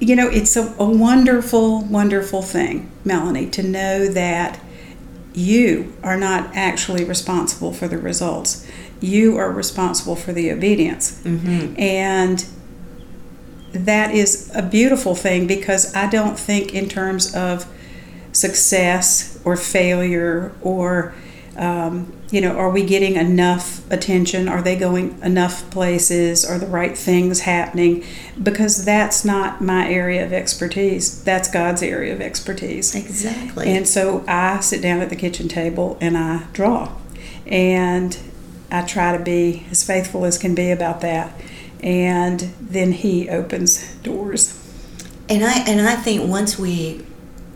[0.00, 4.60] you know, it's a, a wonderful, wonderful thing, Melanie, to know that
[5.32, 8.66] you are not actually responsible for the results.
[9.00, 11.22] You are responsible for the obedience.
[11.22, 11.78] Mm-hmm.
[11.78, 12.46] And
[13.72, 17.66] that is a beautiful thing because I don't think, in terms of
[18.32, 21.14] success or failure or
[21.56, 24.48] um, you know, are we getting enough attention?
[24.48, 26.44] Are they going enough places?
[26.44, 28.04] Are the right things happening?
[28.42, 31.22] Because that's not my area of expertise.
[31.24, 32.94] That's God's area of expertise.
[32.94, 33.68] Exactly.
[33.68, 36.92] And so I sit down at the kitchen table and I draw.
[37.46, 38.18] And
[38.70, 41.40] I try to be as faithful as can be about that.
[41.80, 44.62] And then He opens doors.
[45.28, 47.04] And I and I think once we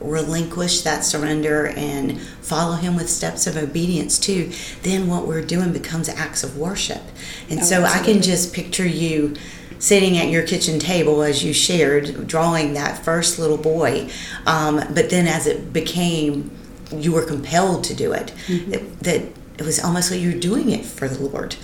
[0.01, 4.51] relinquish that surrender and follow him with steps of obedience too
[4.83, 7.03] then what we're doing becomes acts of worship
[7.51, 9.37] and Oh, so i can just picture you
[9.79, 14.09] sitting at your kitchen table as you shared drawing that first little boy
[14.47, 16.51] um, but then as it became
[16.93, 18.71] you were compelled to do it Mm-hmm.
[18.71, 19.23] that, that
[19.59, 21.57] it was almost like you're doing it for the lord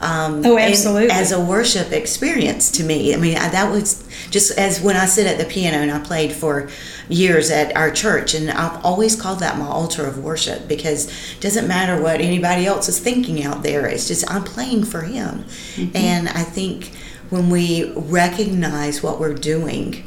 [0.00, 1.10] um, Oh, absolutely.
[1.10, 3.12] as a worship experience to me.
[3.12, 5.98] I mean, I- that was just as when I sit at the piano and I
[5.98, 6.68] played for
[7.08, 11.40] years at our church, and I've always called that my altar of worship because it
[11.40, 13.86] doesn't matter what anybody else is thinking out there.
[13.86, 15.44] It's just I'm playing for Him,
[15.74, 15.96] mm-hmm.
[15.96, 16.92] and I think
[17.30, 20.04] when we recognize what we're doing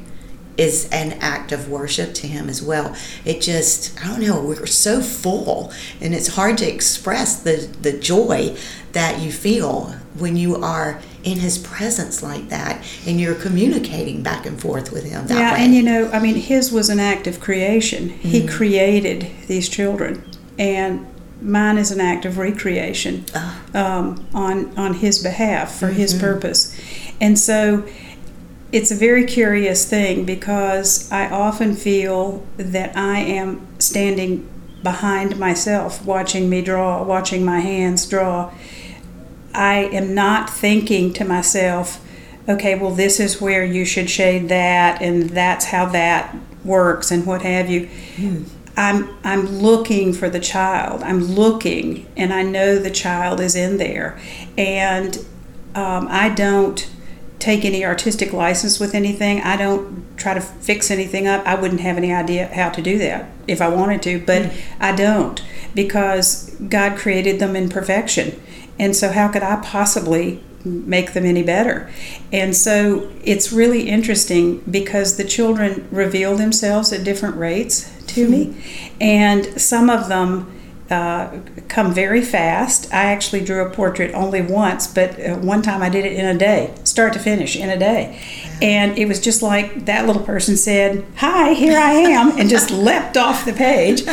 [0.58, 2.96] is an act of worship to him as well.
[3.26, 7.94] It just I don't know, we're so full and it's hard to express the the
[7.98, 8.56] joy
[8.92, 14.46] that you feel when you are in his presence like that and you're communicating back
[14.46, 15.60] and forth with him that yeah, way.
[15.64, 18.10] and you know, I mean, his was an act of creation.
[18.10, 20.24] He created these children,
[20.58, 21.06] and
[21.42, 23.62] mine is an act of recreation Ah.
[23.74, 26.76] um, on on his behalf for his purpose.
[27.20, 27.86] And so,
[28.72, 34.48] it's a very curious thing because I often feel that I am standing
[34.82, 38.52] behind myself, watching me draw, watching my hands draw.
[39.54, 42.06] I am not thinking to myself,
[42.48, 47.26] okay, well, this is where you should shade that, and that's how that works, and
[47.26, 47.90] what have you.
[48.78, 51.04] I'm I'm looking for the child.
[51.04, 54.20] I'm looking, and I know the child is in there,
[54.58, 55.18] and
[55.76, 56.90] um, I don't
[57.40, 59.42] take any artistic license with anything.
[59.42, 61.46] I don't try to fix anything up.
[61.46, 64.96] I wouldn't have any idea how to do that if I wanted to, but I
[64.96, 68.40] don't because God created them in perfection.
[68.82, 71.90] And so, how could I possibly make them any better?
[72.34, 78.46] And so, it's really interesting because the children reveal themselves at different rates to me,
[78.46, 78.98] hmm.
[79.00, 80.52] and some of them
[80.92, 82.94] uh, come very fast.
[82.94, 86.26] I actually drew a portrait only once, but uh, one time I did it in
[86.26, 88.22] a day, start to finish, in a day.
[88.62, 92.72] And it was just like that little person said, Hi, here I am, and just
[92.72, 94.04] leapt off the page.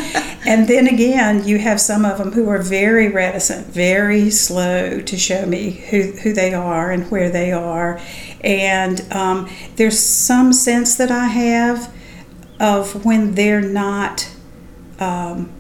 [0.47, 5.19] And then again, you have some of them who are very reticent, very slow to
[5.19, 8.01] show me who, who they are and where they are.
[8.43, 11.93] And um, there's some sense that I have
[12.61, 14.31] of when they're not.
[15.01, 15.58] Um,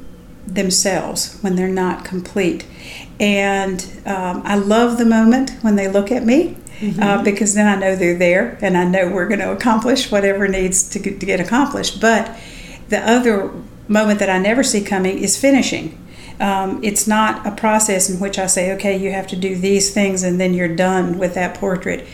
[0.55, 2.67] themselves when they're not complete.
[3.21, 6.57] And um, I love the moment when they look at me
[7.01, 10.47] uh, because then I know they're there and I know we're going to accomplish whatever
[10.47, 12.01] needs to get, to get accomplished.
[12.01, 12.39] But
[12.89, 13.53] the other
[13.89, 16.05] moment that I never see coming is finishing.
[16.41, 19.93] Um, it's not a process in which I say, okay, you have to do these
[19.93, 22.07] things and then you're done with that portrait.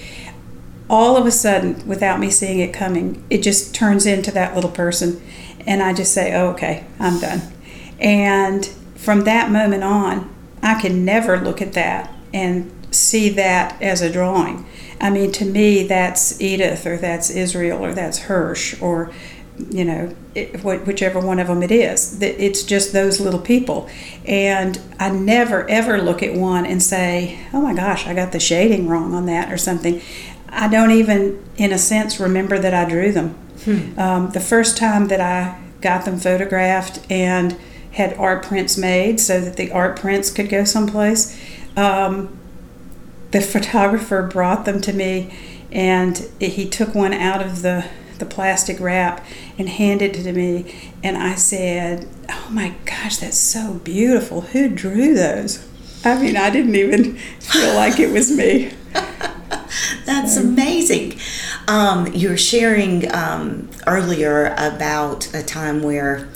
[0.89, 4.71] All of a sudden, without me seeing it coming, it just turns into that little
[4.71, 5.23] person.
[5.67, 7.43] And I just say, oh, okay, I'm done.
[8.05, 14.03] And from that moment on, I can never look at that and see that as
[14.03, 14.67] a drawing.
[15.01, 19.11] I mean, to me, that's Edith, or that's Israel, or that's Hirsch, or
[19.71, 22.19] you know, it, whichever one of them it is.
[22.19, 23.89] That It's just those little people,
[24.25, 28.41] and I never ever look at one and say, "Oh my gosh, I got the
[28.41, 30.01] shading wrong on that" or something.
[30.49, 33.37] I don't even, in a sense, remember that I drew them.
[33.97, 37.57] Um, the first time that I got them photographed and
[37.95, 41.39] had art prints made so that the art prints could go someplace.
[41.77, 42.39] Um,
[43.31, 45.37] the photographer brought them to me,
[45.73, 47.87] and he took one out of the
[48.19, 49.25] the plastic wrap
[49.59, 54.43] and handed it to me, and I said, "Oh my gosh, that's so beautiful!
[54.43, 55.67] Who drew those?"
[56.05, 58.73] I mean, I didn't even feel like it was me.
[60.05, 61.19] That's amazing.
[61.67, 66.29] Um, you were sharing um, earlier about a time where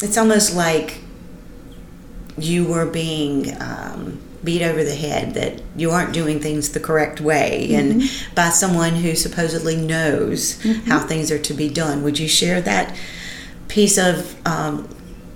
[0.00, 1.00] it's almost like
[2.36, 7.20] you were being um, beat over the head that you aren't doing things the correct
[7.20, 8.02] way and
[8.34, 12.02] by someone who supposedly knows how things are to be done.
[12.04, 12.96] Would you share that
[13.66, 14.88] piece of um,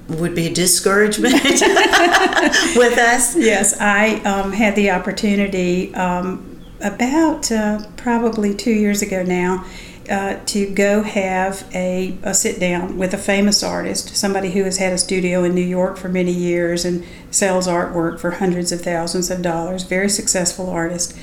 [0.08, 3.36] would be a discouragement with us?
[3.36, 9.64] Yes, I um, had the opportunity um, about uh, probably two years ago now
[10.10, 14.78] uh, to go have a, a sit down with a famous artist, somebody who has
[14.78, 18.82] had a studio in New York for many years and sells artwork for hundreds of
[18.82, 21.16] thousands of dollars, very successful artist.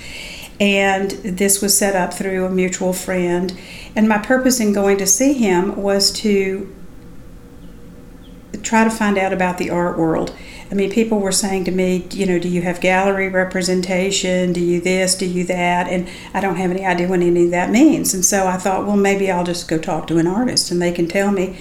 [0.60, 3.58] And this was set up through a mutual friend.
[3.96, 6.76] And my purpose in going to see him was to
[8.70, 10.36] try to find out about the art world.
[10.72, 14.54] I mean, people were saying to me, you know, do you have gallery representation?
[14.54, 15.16] Do you this?
[15.16, 15.88] Do you that?
[15.88, 18.14] And I don't have any idea what any of that means.
[18.14, 20.92] And so I thought, well, maybe I'll just go talk to an artist and they
[20.92, 21.58] can tell me.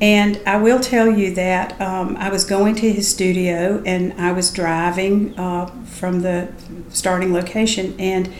[0.00, 4.30] And I will tell you that um, I was going to his studio and I
[4.30, 6.52] was driving uh, from the
[6.90, 8.32] starting location, and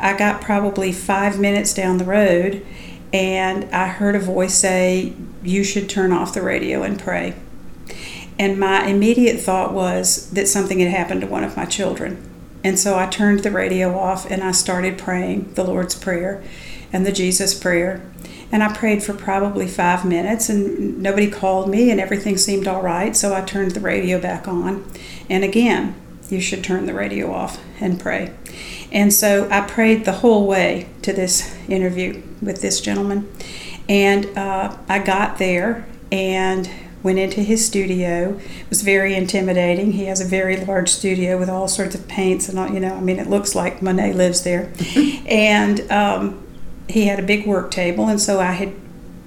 [0.00, 2.66] I got probably five minutes down the road,
[3.12, 7.34] and I heard a voice say, You should turn off the radio and pray.
[8.38, 12.22] And my immediate thought was that something had happened to one of my children.
[12.62, 16.42] And so I turned the radio off and I started praying the Lord's Prayer
[16.92, 18.02] and the Jesus Prayer.
[18.52, 22.82] And I prayed for probably five minutes and nobody called me and everything seemed all
[22.82, 23.16] right.
[23.16, 24.84] So I turned the radio back on.
[25.30, 25.94] And again,
[26.28, 28.32] you should turn the radio off and pray.
[28.92, 33.32] And so I prayed the whole way to this interview with this gentleman.
[33.88, 36.68] And uh, I got there and
[37.06, 38.36] went into his studio.
[38.36, 39.92] It was very intimidating.
[39.92, 42.96] He has a very large studio with all sorts of paints and all, you know,
[42.96, 44.72] I mean, it looks like Monet lives there.
[45.26, 46.44] and um,
[46.88, 48.74] he had a big work table, and so I had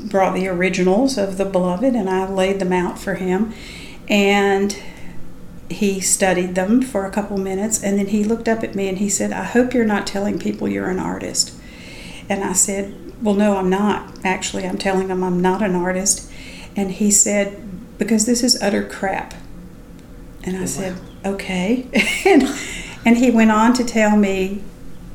[0.09, 3.53] brought the originals of the Beloved and I laid them out for him.
[4.09, 4.77] And
[5.69, 8.97] he studied them for a couple minutes and then he looked up at me and
[8.97, 11.53] he said, I hope you're not telling people you're an artist.
[12.27, 14.17] And I said, Well, no, I'm not.
[14.25, 16.29] Actually, I'm telling them I'm not an artist.
[16.75, 17.68] And he said,
[17.99, 19.35] Because this is utter crap.
[20.43, 21.33] And I oh, said, wow.
[21.33, 21.85] Okay.
[22.25, 22.43] and,
[23.05, 24.63] and he went on to tell me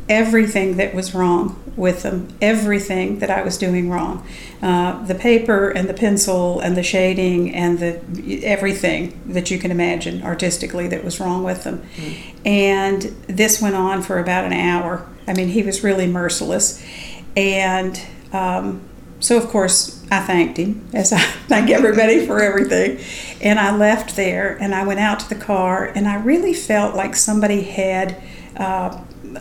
[0.09, 4.27] everything that was wrong with them, everything that I was doing wrong.
[4.63, 9.71] Uh, the paper and the pencil and the shading and the everything that you can
[9.71, 11.83] imagine artistically that was wrong with them.
[11.97, 12.17] Mm.
[12.47, 15.09] And this went on for about an hour.
[15.27, 16.85] I mean, he was really merciless.
[17.37, 18.01] And
[18.33, 18.83] um,
[19.25, 21.19] so, of course, I thanked him, as I
[21.49, 23.03] thank everybody for everything.
[23.41, 26.95] And I left there and I went out to the car, and I really felt
[26.95, 28.23] like somebody had
[28.59, 29.01] uh,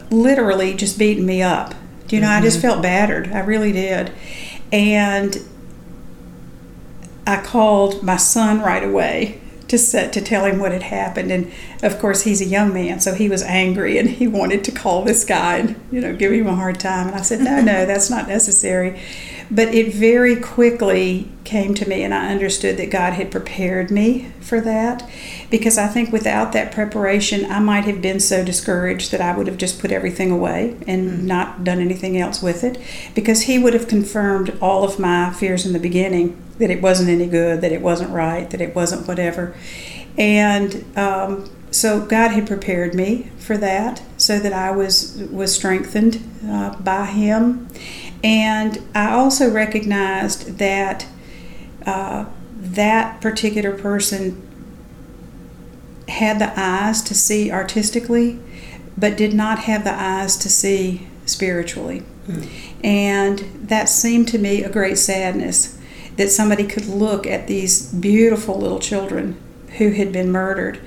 [0.10, 1.76] literally just beaten me up.
[2.08, 2.40] You know, mm-hmm.
[2.40, 2.68] I just mm-hmm.
[2.70, 3.34] felt battered.
[3.34, 4.14] I really did.
[4.72, 5.38] And
[7.28, 9.42] I called my son right away
[9.74, 11.52] to set to tell him what had happened and
[11.82, 15.04] of course he's a young man so he was angry and he wanted to call
[15.04, 17.84] this guy and you know give him a hard time and I said no no
[17.88, 19.02] that's not necessary
[19.54, 24.32] but it very quickly came to me, and I understood that God had prepared me
[24.40, 25.08] for that.
[25.50, 29.48] Because I think without that preparation, I might have been so discouraged that I would
[29.48, 31.28] have just put everything away and mm-hmm.
[31.28, 32.80] not done anything else with it.
[33.14, 37.10] Because He would have confirmed all of my fears in the beginning that it wasn't
[37.10, 39.56] any good, that it wasn't right, that it wasn't whatever.
[40.18, 46.24] And um, so God had prepared me for that, so that I was was strengthened
[46.48, 47.68] uh, by Him
[48.24, 51.06] and I also recognized that
[51.86, 52.26] uh,
[52.56, 54.42] that particular person
[56.08, 58.40] had the eyes to see artistically,
[58.98, 62.04] but did not have the eyes to see spiritually.
[62.28, 62.50] Mm.
[62.84, 65.78] And that seemed to me a great sadness
[66.18, 69.40] that somebody could look at these beautiful little children
[69.78, 70.80] who had been murdered,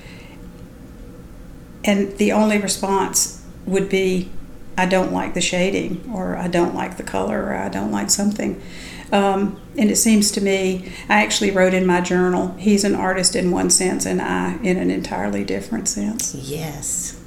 [1.85, 4.31] and the only response would be
[4.79, 8.11] I don't like the shading, or I don't like the color, or I don't like
[8.11, 8.61] something.
[9.11, 13.37] Um, and it seems to me, I actually wrote in my journal, he's an artist
[13.37, 16.35] in one sense, and I in an entirely different sense.
[16.35, 17.21] Yes.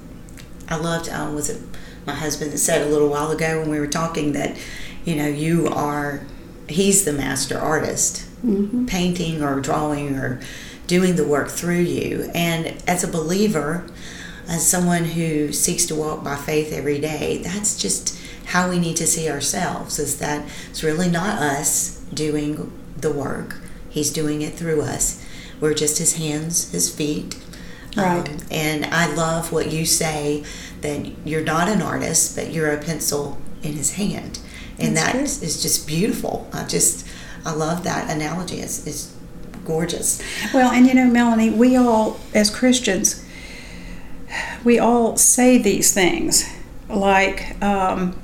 [0.68, 1.62] I loved, um, was it
[2.06, 4.58] my husband that said a little while ago when we were talking that,
[5.06, 6.22] you know, you are,
[6.70, 8.86] he's the master artist, mm-hmm.
[8.86, 10.40] painting or drawing or
[10.88, 12.32] doing the work through you.
[12.34, 13.86] And as a believer,
[14.48, 18.98] as someone who seeks to walk by faith every day, that's just how we need
[18.98, 23.58] to see ourselves is that it's really not us doing the work,
[23.90, 25.24] He's doing it through us.
[25.60, 27.38] We're just His hands, His feet.
[27.96, 28.28] Right.
[28.28, 30.44] Um, and I love what you say
[30.82, 34.40] that you're not an artist, but you're a pencil in His hand.
[34.82, 36.48] And That's that is, is just beautiful.
[36.54, 37.08] I just,
[37.46, 38.60] I love that analogy.
[38.62, 39.14] It's, it's
[39.66, 40.22] gorgeous.
[40.54, 43.26] Well, and you know, Melanie, we all, as Christians,
[44.64, 46.50] we all say these things
[46.90, 48.20] like, um,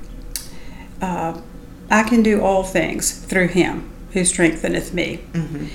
[1.00, 1.40] uh,
[1.90, 5.20] I can do all things through him who strengtheneth me.
[5.32, 5.66] Mm-hmm.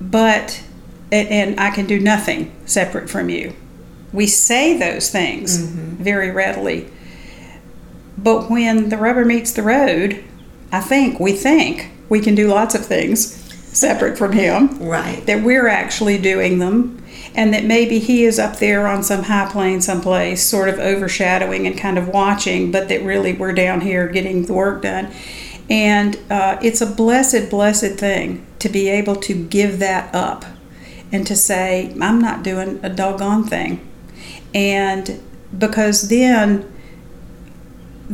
[0.00, 0.62] But,
[1.10, 3.54] and I can do nothing separate from you.
[4.12, 6.02] We say those things mm-hmm.
[6.02, 6.90] very readily.
[8.18, 10.22] But when the rubber meets the road,
[10.70, 13.38] I think, we think we can do lots of things
[13.76, 14.78] separate from Him.
[14.78, 15.24] Right.
[15.26, 17.02] That we're actually doing them,
[17.34, 21.66] and that maybe He is up there on some high plane someplace, sort of overshadowing
[21.66, 25.12] and kind of watching, but that really we're down here getting the work done.
[25.70, 30.44] And uh, it's a blessed, blessed thing to be able to give that up
[31.10, 33.88] and to say, I'm not doing a doggone thing.
[34.54, 35.22] And
[35.56, 36.70] because then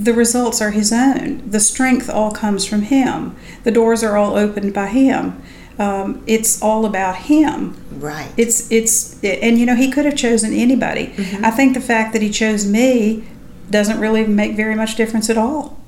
[0.05, 1.43] the results are his own.
[1.51, 3.35] The strength all comes from him.
[3.65, 5.43] The doors are all opened by him.
[5.79, 7.77] Um, it's all about him.
[7.93, 8.33] Right.
[8.37, 11.09] It's it's and you know he could have chosen anybody.
[11.09, 11.45] Mm-hmm.
[11.45, 13.25] I think the fact that he chose me
[13.71, 15.79] doesn't really make very much difference at all.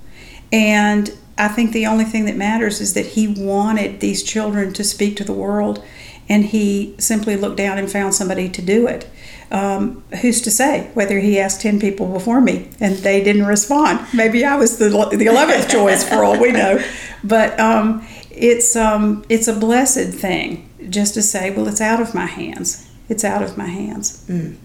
[0.52, 4.84] And I think the only thing that matters is that he wanted these children to
[4.84, 5.82] speak to the world,
[6.28, 9.08] and he simply looked down and found somebody to do it.
[9.52, 14.06] Um, who's to say whether he asked 10 people before me and they didn't respond?
[14.14, 16.80] Maybe I was the, the 11th choice for all we know.
[17.24, 22.14] But um, it's, um, it's a blessed thing just to say, well, it's out of
[22.14, 22.88] my hands.
[23.08, 24.24] It's out of my hands.
[24.28, 24.56] Mm.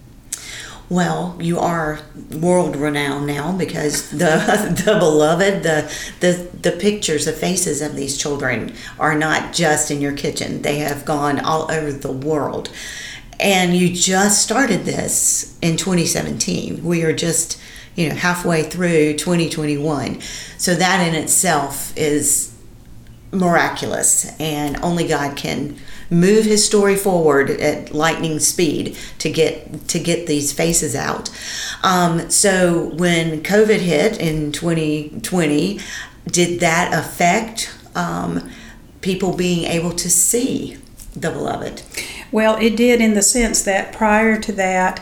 [0.88, 1.98] Well, you are
[2.30, 4.16] world renowned now because the
[4.84, 10.00] the beloved, the the the pictures, the faces of these children are not just in
[10.00, 10.62] your kitchen.
[10.62, 12.70] They have gone all over the world.
[13.38, 16.84] And you just started this in 2017.
[16.84, 17.60] We are just,
[17.94, 20.20] you know, halfway through 2021.
[20.58, 22.52] So that in itself is
[23.32, 25.76] miraculous and only God can
[26.10, 31.30] move his story forward at lightning speed to get to get these faces out.
[31.82, 35.80] Um, so when COVID hit in 2020,
[36.26, 38.48] did that affect um,
[39.00, 40.78] people being able to see
[41.14, 41.82] the beloved?
[42.36, 45.00] Well, it did in the sense that prior to that,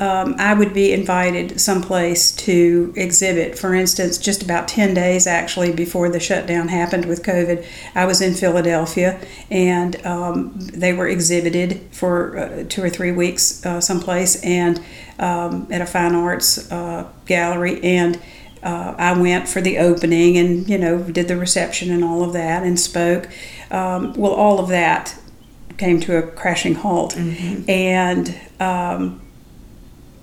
[0.00, 3.56] um, I would be invited someplace to exhibit.
[3.56, 7.64] For instance, just about 10 days actually before the shutdown happened with COVID,
[7.94, 13.64] I was in Philadelphia and um, they were exhibited for uh, two or three weeks
[13.64, 14.82] uh, someplace and
[15.20, 17.80] um, at a fine arts uh, gallery.
[17.84, 18.20] And
[18.60, 22.32] uh, I went for the opening and, you know, did the reception and all of
[22.32, 23.28] that and spoke.
[23.70, 25.16] Um, well, all of that
[25.78, 27.14] came to a crashing halt.
[27.14, 27.68] Mm-hmm.
[27.68, 29.20] And um,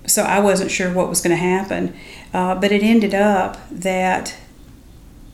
[0.06, 1.95] so I wasn't sure what was going to happen.
[2.34, 4.36] Uh, but it ended up that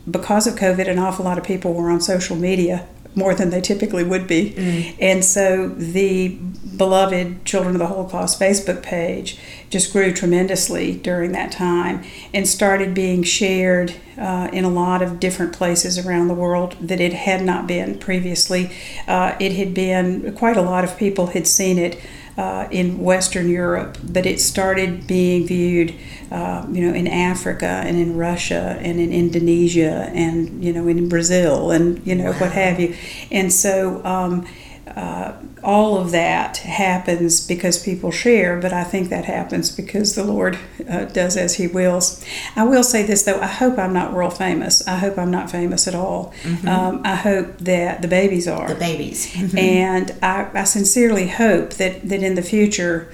[0.10, 3.62] because of COVID, an awful lot of people were on social media more than they
[3.62, 4.52] typically would be.
[4.52, 4.96] Mm.
[5.00, 6.38] And so the
[6.78, 9.40] beloved Children of the Holocaust Facebook page
[9.70, 12.04] just grew tremendously during that time
[12.34, 17.00] and started being shared uh, in a lot of different places around the world that
[17.00, 18.72] it had not been previously.
[19.08, 22.00] Uh, it had been, quite a lot of people had seen it
[22.38, 25.96] uh, in Western Europe, but it started being viewed,
[26.32, 31.08] uh, you know, in Africa and in Russia and in Indonesia and you know in
[31.08, 32.40] Brazil and you know wow.
[32.40, 32.96] what have you,
[33.32, 34.04] and so.
[34.06, 34.48] Um,
[34.96, 40.24] uh, all of that happens because people share, but I think that happens because the
[40.24, 40.58] Lord
[40.90, 42.24] uh, does as He wills.
[42.56, 44.88] I will say this though: I hope I'm not world famous.
[44.88, 46.34] I hope I'm not famous at all.
[46.44, 46.68] Mm-hmm.
[46.68, 49.58] Um, I hope that the babies are the babies, mm-hmm.
[49.58, 53.12] and I, I sincerely hope that that in the future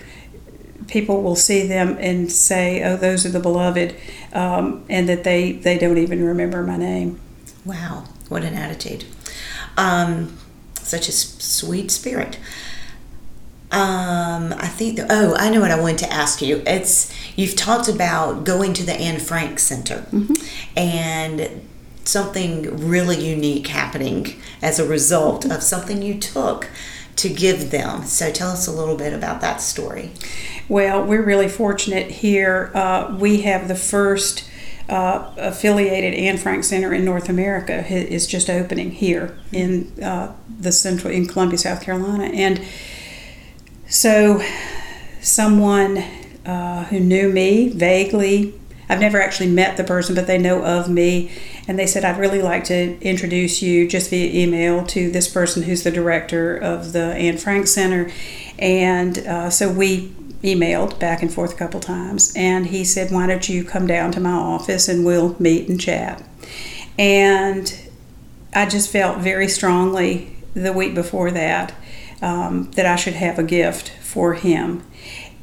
[0.88, 3.96] people will see them and say, "Oh, those are the beloved,"
[4.34, 7.20] um, and that they they don't even remember my name.
[7.66, 9.06] Wow, what an attitude!
[9.78, 10.38] Um,
[10.92, 12.38] such a sweet spirit.
[13.72, 14.98] Um, I think.
[14.98, 16.62] The, oh, I know what I wanted to ask you.
[16.68, 20.34] It's you've talked about going to the Anne Frank Center mm-hmm.
[20.78, 21.62] and
[22.04, 26.70] something really unique happening as a result of something you took
[27.16, 28.04] to give them.
[28.04, 30.12] So tell us a little bit about that story.
[30.68, 32.72] Well, we're really fortunate here.
[32.74, 34.50] Uh, we have the first
[34.92, 40.72] uh, affiliated Anne Frank Center in North America is just opening here in uh, the
[40.72, 42.62] central in Columbia, South Carolina, and
[43.88, 44.44] so
[45.22, 46.04] someone
[46.46, 48.54] uh, who knew me vaguely.
[48.90, 51.32] I've never actually met the person, but they know of me,
[51.70, 55.64] and they said I'd really like to introduce you just via email to this person
[55.64, 58.12] who's the director of the Anne Frank Center,
[58.60, 60.14] and uh, so we
[60.44, 64.12] emailed back and forth a couple times, and he said, Why don't you come down
[64.14, 66.24] to my office and we'll meet and chat?
[66.98, 67.90] And
[68.54, 71.74] I just felt very strongly the week before that
[72.22, 74.84] um, that I should have a gift for him.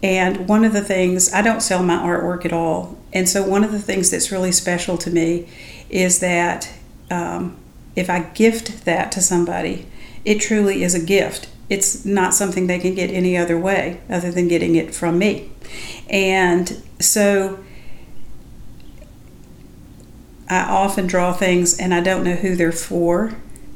[0.03, 2.96] And one of the things, I don't sell my artwork at all.
[3.12, 5.49] And so, one of the things that's really special to me
[5.90, 6.70] is that
[7.11, 7.57] um,
[7.96, 9.86] if I gift that to somebody,
[10.24, 14.30] it truly is a gift it's not something they can get any other way other
[14.30, 15.50] than getting it from me.
[16.08, 17.62] And so
[20.48, 23.28] I often draw things and I don't know who they're for,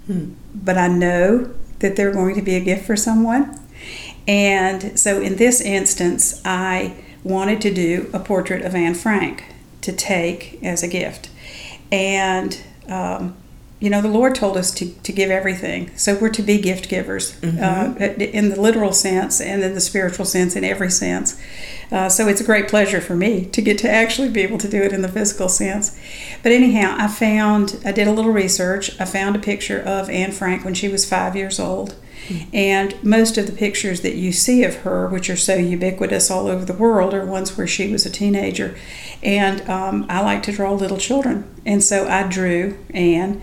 [0.07, 0.33] hmm.
[0.55, 3.59] but I know that they're going to be a gift for someone.
[4.27, 9.45] And so in this instance, I wanted to do a portrait of Anne Frank
[9.83, 11.29] to take as a gift.
[11.91, 13.37] And um,
[13.83, 15.91] you know, the Lord told us to, to give everything.
[15.97, 17.59] So we're to be gift givers mm-hmm.
[17.59, 21.37] uh, in the literal sense and in the spiritual sense, in every sense.
[21.91, 24.69] Uh, so it's a great pleasure for me to get to actually be able to
[24.69, 25.99] do it in the physical sense.
[26.45, 29.01] But anyhow, I found, I did a little research.
[29.01, 31.97] I found a picture of Anne Frank when she was five years old.
[32.29, 32.55] Mm-hmm.
[32.55, 36.47] And most of the pictures that you see of her, which are so ubiquitous all
[36.47, 38.77] over the world, are ones where she was a teenager.
[39.25, 41.53] And um, I like to draw little children.
[41.67, 43.43] And so I drew Anne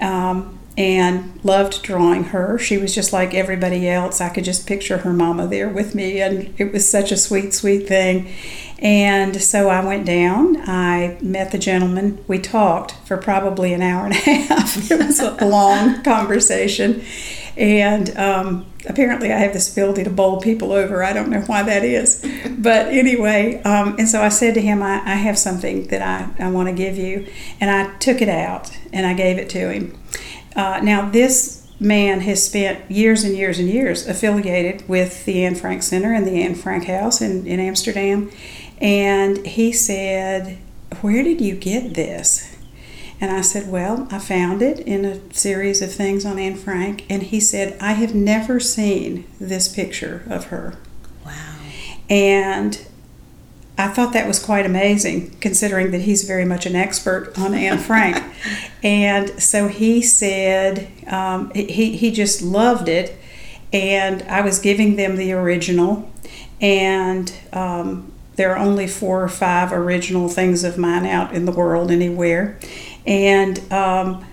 [0.00, 2.58] um, and loved drawing her.
[2.58, 4.20] She was just like everybody else.
[4.20, 7.52] I could just picture her mama there with me, and it was such a sweet,
[7.52, 8.32] sweet thing.
[8.78, 10.56] And so I went down.
[10.68, 12.24] I met the gentleman.
[12.26, 14.90] We talked for probably an hour and a half.
[14.90, 17.02] it was a long conversation.
[17.60, 21.04] And um, apparently, I have this ability to bowl people over.
[21.04, 22.26] I don't know why that is.
[22.48, 26.42] But anyway, um, and so I said to him, I, I have something that I,
[26.42, 27.26] I want to give you.
[27.60, 29.98] And I took it out and I gave it to him.
[30.56, 35.54] Uh, now, this man has spent years and years and years affiliated with the Anne
[35.54, 38.30] Frank Center and the Anne Frank House in, in Amsterdam.
[38.80, 40.56] And he said,
[41.02, 42.56] Where did you get this?
[43.20, 47.04] And I said, Well, I found it in a series of things on Anne Frank.
[47.10, 50.76] And he said, I have never seen this picture of her.
[51.24, 51.56] Wow.
[52.08, 52.86] And
[53.76, 57.78] I thought that was quite amazing, considering that he's very much an expert on Anne
[57.86, 58.22] Frank.
[58.82, 63.18] and so he said um, he, he just loved it.
[63.72, 66.10] And I was giving them the original.
[66.60, 71.52] And um, there are only four or five original things of mine out in the
[71.52, 72.58] world anywhere.
[73.06, 74.24] And um,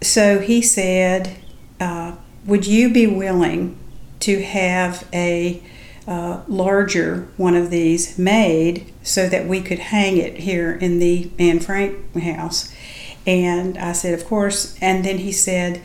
[0.00, 1.36] so he said,
[1.80, 2.16] uh,
[2.46, 3.78] Would you be willing
[4.20, 5.62] to have a
[6.06, 11.30] uh, larger one of these made so that we could hang it here in the
[11.38, 12.74] Anne Frank house?
[13.26, 14.76] And I said, Of course.
[14.80, 15.82] And then he said,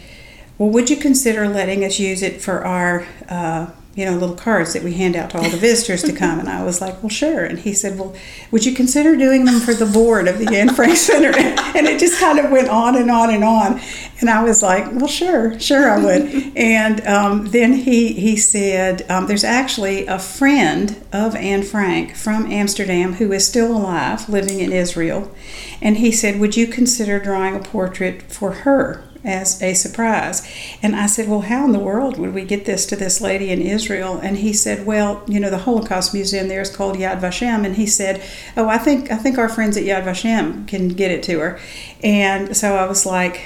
[0.58, 4.72] Well, would you consider letting us use it for our uh, you know, little cards
[4.72, 6.40] that we hand out to all the visitors to come.
[6.40, 7.44] And I was like, well, sure.
[7.44, 8.16] And he said, well,
[8.50, 11.34] would you consider doing them for the board of the Anne Frank Center?
[11.70, 13.80] And it just kind of went on and on and on.
[14.20, 16.54] And I was like, well, sure, sure, I would.
[16.58, 22.52] and um, then he, he said, um, there's actually a friend of Anne Frank from
[22.52, 25.34] Amsterdam who is still alive, living in Israel.
[25.82, 29.04] And he said, would you consider drawing a portrait for her?
[29.24, 30.48] As a surprise.
[30.82, 33.50] And I said, Well, how in the world would we get this to this lady
[33.50, 34.18] in Israel?
[34.18, 37.66] And he said, Well, you know, the Holocaust Museum there is called Yad Vashem.
[37.66, 38.24] And he said,
[38.56, 41.60] Oh, I think I think our friends at Yad Vashem can get it to her.
[42.04, 43.42] And so I was like,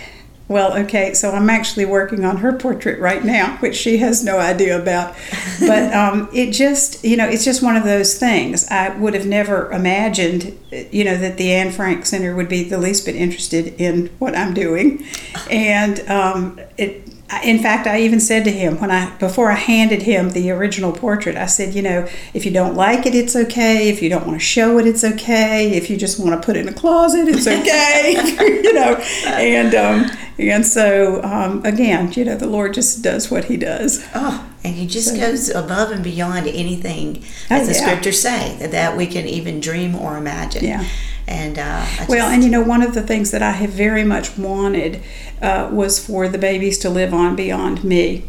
[0.48, 4.40] well, okay, so I'm actually working on her portrait right now, which she has no
[4.40, 5.16] idea about.
[5.60, 8.68] But um, it just, you know, it's just one of those things.
[8.70, 12.78] I would have never imagined, you know, that the Anne Frank Center would be the
[12.78, 15.06] least bit interested in what I'm doing.
[15.50, 17.13] And um, it,
[17.44, 20.92] in fact, I even said to him when I before I handed him the original
[20.92, 23.90] portrait, I said, you know, if you don't like it, it's okay.
[23.90, 25.72] If you don't want to show it, it's okay.
[25.72, 28.62] If you just want to put it in a closet, it's okay.
[28.64, 33.46] you know, and um, and so um, again, you know, the Lord just does what
[33.46, 34.06] He does.
[34.14, 37.86] Oh, and He just so, goes above and beyond anything, as oh, the yeah.
[37.86, 40.64] scriptures say, that, that we can even dream or imagine.
[40.64, 40.88] Yeah.
[41.28, 44.04] And uh, just, well, and you know, one of the things that I have very
[44.04, 45.02] much wanted
[45.42, 48.26] uh, was for the babies to live on beyond me.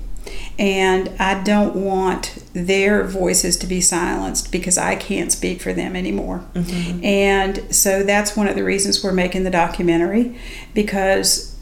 [0.58, 5.96] And I don't want their voices to be silenced because I can't speak for them
[5.96, 6.44] anymore.
[6.54, 7.04] Mm-hmm.
[7.04, 10.38] And so that's one of the reasons we're making the documentary
[10.72, 11.58] because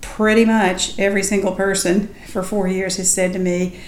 [0.00, 3.80] pretty much every single person for four years has said to me,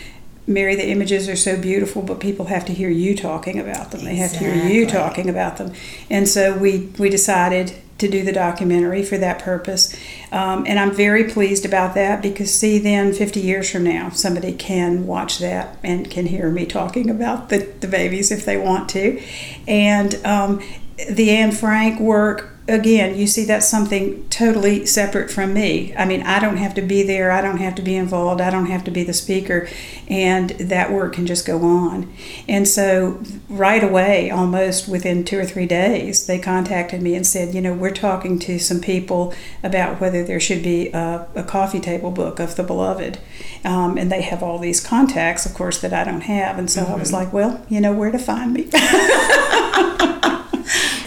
[0.47, 4.05] Mary, the images are so beautiful, but people have to hear you talking about them.
[4.05, 5.73] They have to hear you talking about them.
[6.09, 9.95] And so we, we decided to do the documentary for that purpose.
[10.31, 14.53] Um, and I'm very pleased about that because, see, then 50 years from now, somebody
[14.53, 18.89] can watch that and can hear me talking about the, the babies if they want
[18.91, 19.21] to.
[19.67, 20.63] And um,
[21.11, 25.95] the Anne Frank work again, you see that's something totally separate from me.
[25.97, 28.51] I mean, I don't have to be there, I don't have to be involved, I
[28.51, 29.69] don't have to be the speaker,
[30.09, 32.13] and that work can just go on.
[32.49, 37.55] And so, right away, almost within two or three days, they contacted me and said,
[37.55, 41.81] you know, we're talking to some people about whether there should be a, a coffee
[41.81, 43.19] table book of the beloved.
[43.65, 46.59] Um, and they have all these contacts, of course, that I don't have.
[46.59, 46.93] And so mm-hmm.
[46.93, 47.17] I was mm-hmm.
[47.17, 48.69] like, well, you know where to find me.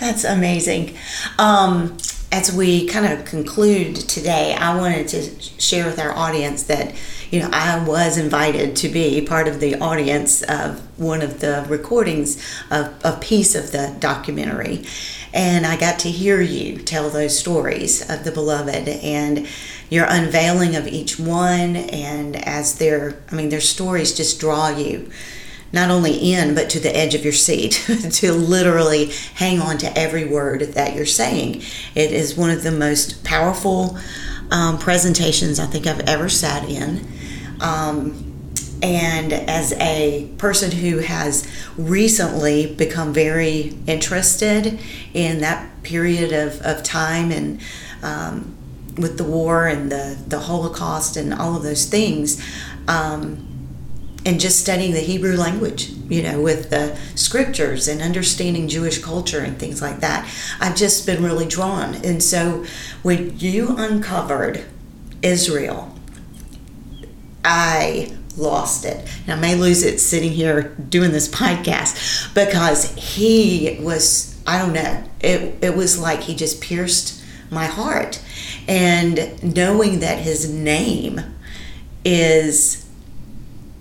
[0.10, 0.98] That's amazing.
[1.38, 1.96] Um,
[2.32, 6.96] as we kind of conclude today, I wanted to share with our audience that,
[7.30, 11.64] you know, I was invited to be part of the audience of one of the
[11.70, 14.84] recordings of a piece of the documentary.
[15.32, 19.48] And I got to hear you tell those stories of the beloved and
[19.92, 21.76] your unveiling of each one.
[21.76, 25.12] And as their, I mean, their stories just draw you
[25.72, 27.72] not only in but to the edge of your seat
[28.12, 31.62] to literally hang on to every word that you're saying.
[31.96, 33.98] It is one of the most powerful
[34.52, 37.08] um, presentations I think I've ever sat in.
[37.62, 38.26] Um,
[38.82, 41.46] and as a person who has
[41.78, 44.80] recently become very interested
[45.14, 47.60] in that period of, of time and
[48.02, 48.56] um,
[48.98, 52.42] with the war and the, the Holocaust and all of those things,
[52.88, 53.49] um,
[54.26, 59.40] and just studying the Hebrew language, you know, with the scriptures and understanding Jewish culture
[59.40, 60.30] and things like that.
[60.60, 61.96] I've just been really drawn.
[61.96, 62.66] And so
[63.02, 64.66] when you uncovered
[65.22, 65.96] Israel,
[67.46, 69.08] I lost it.
[69.26, 74.74] And I may lose it sitting here doing this podcast because he was, I don't
[74.74, 78.22] know, it, it was like he just pierced my heart.
[78.68, 81.22] And knowing that his name
[82.04, 82.89] is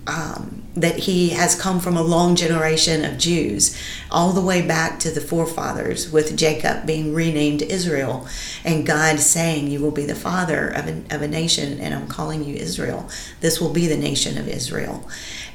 [0.09, 3.77] um, that he has come from a long generation of Jews,
[4.09, 8.27] all the way back to the forefathers, with Jacob being renamed Israel,
[8.65, 12.07] and God saying, You will be the father of a, of a nation, and I'm
[12.07, 13.07] calling you Israel.
[13.41, 15.07] This will be the nation of Israel.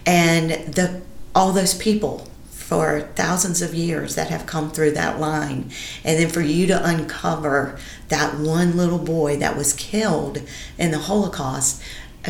[0.06, 1.02] And the
[1.34, 5.68] all those people for thousands of years that have come through that line.
[6.04, 7.76] And then for you to uncover
[8.08, 10.42] that one little boy that was killed
[10.78, 11.82] in the Holocaust,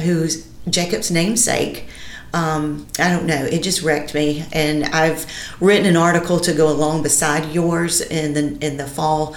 [0.03, 1.87] who's Jacob's namesake,
[2.35, 3.45] um, I don't know.
[3.45, 5.25] It just wrecked me, and I've
[5.61, 9.37] written an article to go along beside yours in the in the fall,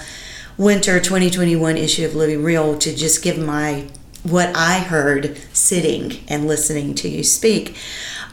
[0.56, 3.86] winter 2021 issue of Living Real to just give my
[4.24, 7.76] what I heard sitting and listening to you speak.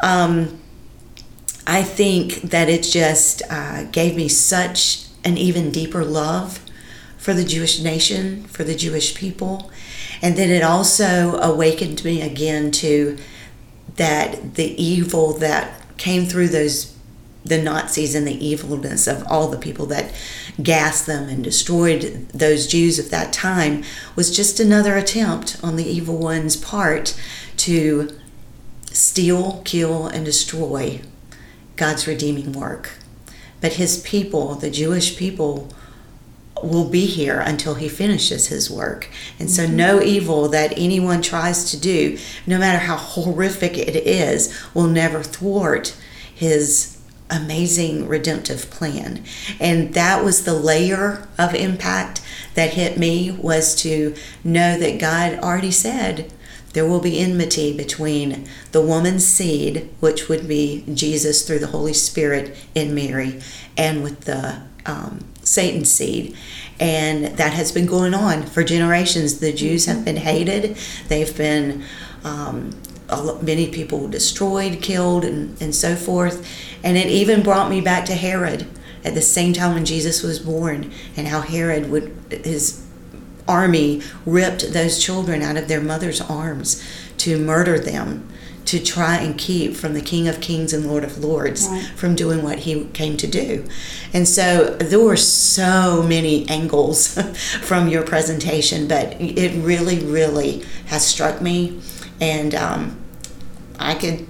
[0.01, 0.59] Um,
[1.68, 6.59] I think that it just uh, gave me such an even deeper love
[7.18, 9.72] for the Jewish nation, for the Jewish people,
[10.24, 13.20] and then it also awakened me again to
[13.96, 16.96] that the evil that came through those
[17.46, 20.12] the Nazis and the evilness of all the people that
[20.62, 23.84] gassed them and destroyed those Jews of that time
[24.16, 27.16] was just another attempt on the evil one's part
[27.58, 28.10] to
[28.91, 31.02] steal, kill, and destroy
[31.76, 32.93] God's redeeming work.
[33.62, 35.70] But his people, the Jewish people,
[36.68, 39.09] will be here until he finishes his work.
[39.39, 39.76] And so, mm-hmm.
[39.76, 45.24] no evil that anyone tries to do, no matter how horrific it is, will never
[45.24, 45.95] thwart
[46.34, 46.97] his
[47.30, 49.24] amazing redemptive plan.
[49.59, 52.22] And that was the layer of impact
[52.53, 56.32] that hit me was to know that God already said
[56.74, 61.93] there will be enmity between the woman's seed, which would be Jesus through the Holy
[61.93, 63.39] Spirit in Mary,
[63.78, 66.36] and with the um, Satan's seed.
[66.80, 69.39] And that has been going on for generations.
[69.39, 70.78] The Jews have been hated,
[71.08, 71.86] they've been,
[72.26, 72.72] um,
[73.41, 76.46] many people destroyed, killed, and, and so forth.
[76.84, 78.68] And it even brought me back to Herod
[79.06, 82.12] at the same time when Jesus was born, and how Herod would,
[82.43, 82.84] his
[83.48, 86.84] army ripped those children out of their mother's arms
[87.18, 88.28] to murder them
[88.66, 91.86] to try and keep from the King of Kings and Lord of Lords right.
[91.95, 93.66] from doing what he came to do.
[94.11, 97.20] And so there were so many angles
[97.61, 101.80] from your presentation, but it really, really has struck me.
[102.20, 102.99] And um,
[103.78, 104.28] I could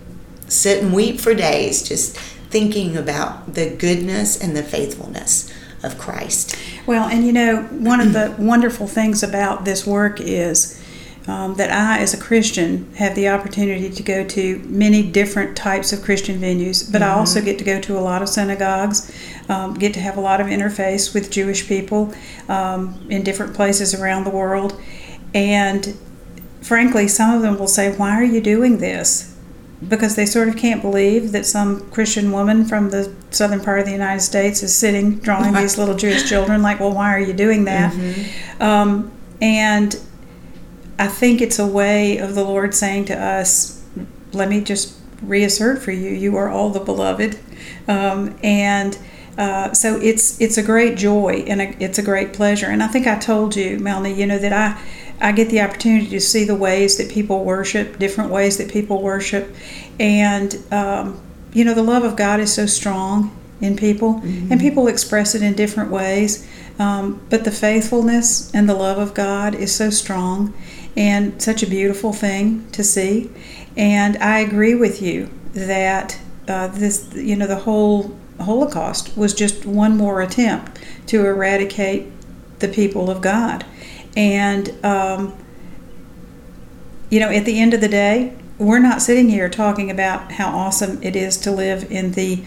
[0.47, 5.51] sit and weep for days just thinking about the goodness and the faithfulness
[5.83, 6.57] of Christ.
[6.86, 10.74] Well, and you know, one of the wonderful things about this work is
[11.28, 15.91] um, that I, as a Christian, have the opportunity to go to many different types
[15.91, 17.11] of Christian venues, but mm-hmm.
[17.11, 19.11] I also get to go to a lot of synagogues,
[19.49, 22.13] um, get to have a lot of interface with Jewish people
[22.47, 24.80] um, in different places around the world.
[25.34, 25.97] And
[26.61, 29.36] frankly, some of them will say, Why are you doing this?
[29.88, 33.86] Because they sort of can't believe that some Christian woman from the southern part of
[33.86, 36.61] the United States is sitting drawing these little Jewish children.
[36.61, 37.93] Like, well, why are you doing that?
[37.93, 38.61] Mm-hmm.
[38.61, 39.11] Um,
[39.41, 39.99] and
[40.98, 43.84] I think it's a way of the Lord saying to us,
[44.32, 47.38] let me just reassert for you, you are all the beloved.
[47.88, 48.98] Um, and
[49.38, 52.68] uh, so it's it's a great joy and a, it's a great pleasure.
[52.68, 54.82] And I think I told you, Melanie, you know, that I,
[55.20, 59.02] I get the opportunity to see the ways that people worship, different ways that people
[59.02, 59.54] worship.
[60.00, 61.22] And, um,
[61.54, 64.52] you know, the love of God is so strong in people, mm-hmm.
[64.52, 66.48] and people express it in different ways.
[66.78, 70.54] Um, but the faithfulness and the love of God is so strong
[70.98, 73.30] and such a beautiful thing to see.
[73.76, 79.66] And I agree with you that uh, this, you know, the whole Holocaust was just
[79.66, 82.08] one more attempt to eradicate
[82.60, 83.66] the people of God.
[84.16, 85.38] And, um,
[87.10, 90.48] you know, at the end of the day, we're not sitting here talking about how
[90.50, 92.43] awesome it is to live in the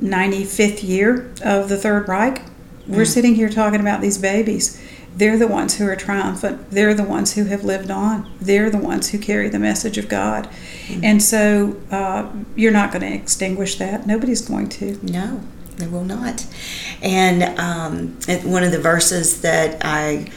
[0.00, 2.42] 95th year of the Third Reich.
[2.86, 3.06] We're mm.
[3.06, 4.80] sitting here talking about these babies.
[5.16, 6.70] They're the ones who are triumphant.
[6.70, 8.30] They're the ones who have lived on.
[8.40, 10.48] They're the ones who carry the message of God.
[10.88, 11.04] Mm.
[11.04, 14.06] And so uh, you're not going to extinguish that.
[14.06, 14.98] Nobody's going to.
[15.02, 15.40] No,
[15.76, 16.44] they will not.
[17.00, 18.18] And um,
[18.50, 20.30] one of the verses that I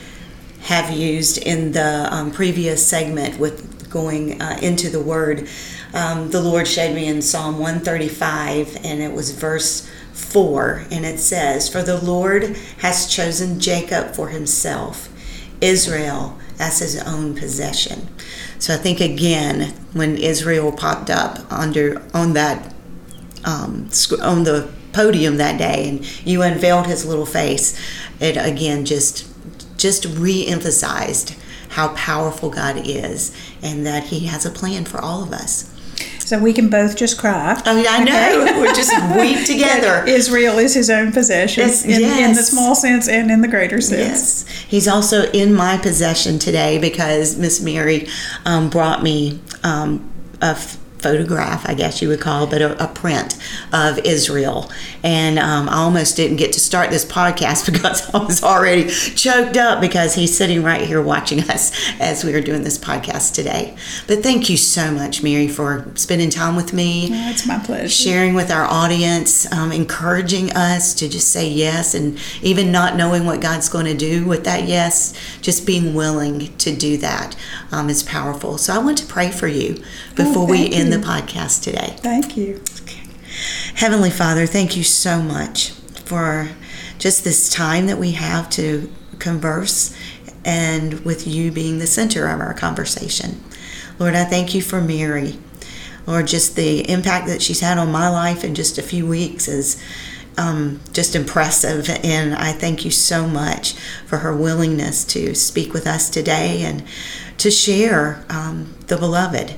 [0.61, 5.47] have used in the um, previous segment with going uh, into the Word,
[5.93, 11.19] um, the Lord showed me in Psalm 135, and it was verse 4, and it
[11.19, 15.09] says, For the Lord has chosen Jacob for himself,
[15.61, 18.09] Israel as his own possession.
[18.59, 22.73] So I think again, when Israel popped up under on that
[23.45, 23.89] um,
[24.21, 27.79] on the podium that day, and you unveiled his little face,
[28.19, 29.27] it again just
[29.77, 31.35] just re-emphasized
[31.69, 35.73] how powerful God is and that He has a plan for all of us.
[36.27, 37.57] So we can both just cry.
[37.65, 38.41] Oh, I know.
[38.41, 38.59] Okay.
[38.59, 40.03] We're just weep together.
[40.05, 42.29] Israel is his own possession yes, in, yes.
[42.29, 44.43] in, the small sense and in the greater sense.
[44.43, 44.65] Yes.
[44.67, 48.09] He's also in my possession today because Miss Mary
[48.43, 50.11] um, brought me um,
[50.41, 50.57] a
[50.99, 53.37] photograph, I guess you would call, but a, a print
[53.71, 54.71] of Israel.
[55.03, 59.57] And um, I almost didn't get to start this podcast because I was already choked
[59.57, 63.75] up because he's sitting right here watching us as we are doing this podcast today.
[64.07, 67.09] But thank you so much, Mary, for spending time with me.
[67.11, 67.89] Oh, it's my pleasure.
[67.89, 73.25] Sharing with our audience, um, encouraging us to just say yes, and even not knowing
[73.25, 77.35] what God's going to do with that yes, just being willing to do that
[77.71, 78.57] um, is powerful.
[78.57, 79.83] So I want to pray for you
[80.15, 81.95] before oh, we end the podcast today.
[81.97, 82.61] Thank you.
[82.81, 83.07] Okay.
[83.75, 86.49] Heavenly Father, thank you so much for
[86.97, 89.95] just this time that we have to converse
[90.45, 93.43] and with you being the center of our conversation.
[93.99, 95.37] Lord, I thank you for Mary.
[96.05, 99.47] Lord, just the impact that she's had on my life in just a few weeks
[99.47, 99.81] is
[100.37, 101.89] um, just impressive.
[101.89, 103.73] And I thank you so much
[104.05, 106.83] for her willingness to speak with us today and
[107.39, 109.55] to share um, the beloved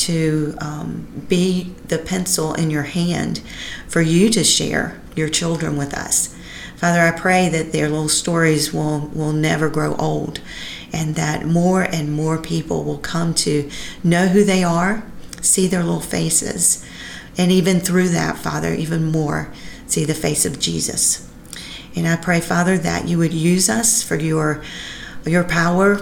[0.00, 3.40] to um, be the pencil in your hand
[3.88, 6.34] for you to share your children with us.
[6.76, 10.40] Father, I pray that their little stories will, will never grow old
[10.92, 13.70] and that more and more people will come to
[14.02, 15.04] know who they are,
[15.42, 16.84] see their little faces,
[17.36, 19.52] and even through that, Father, even more,
[19.86, 21.30] see the face of Jesus.
[21.94, 24.62] And I pray, Father, that you would use us for your,
[25.24, 26.00] your power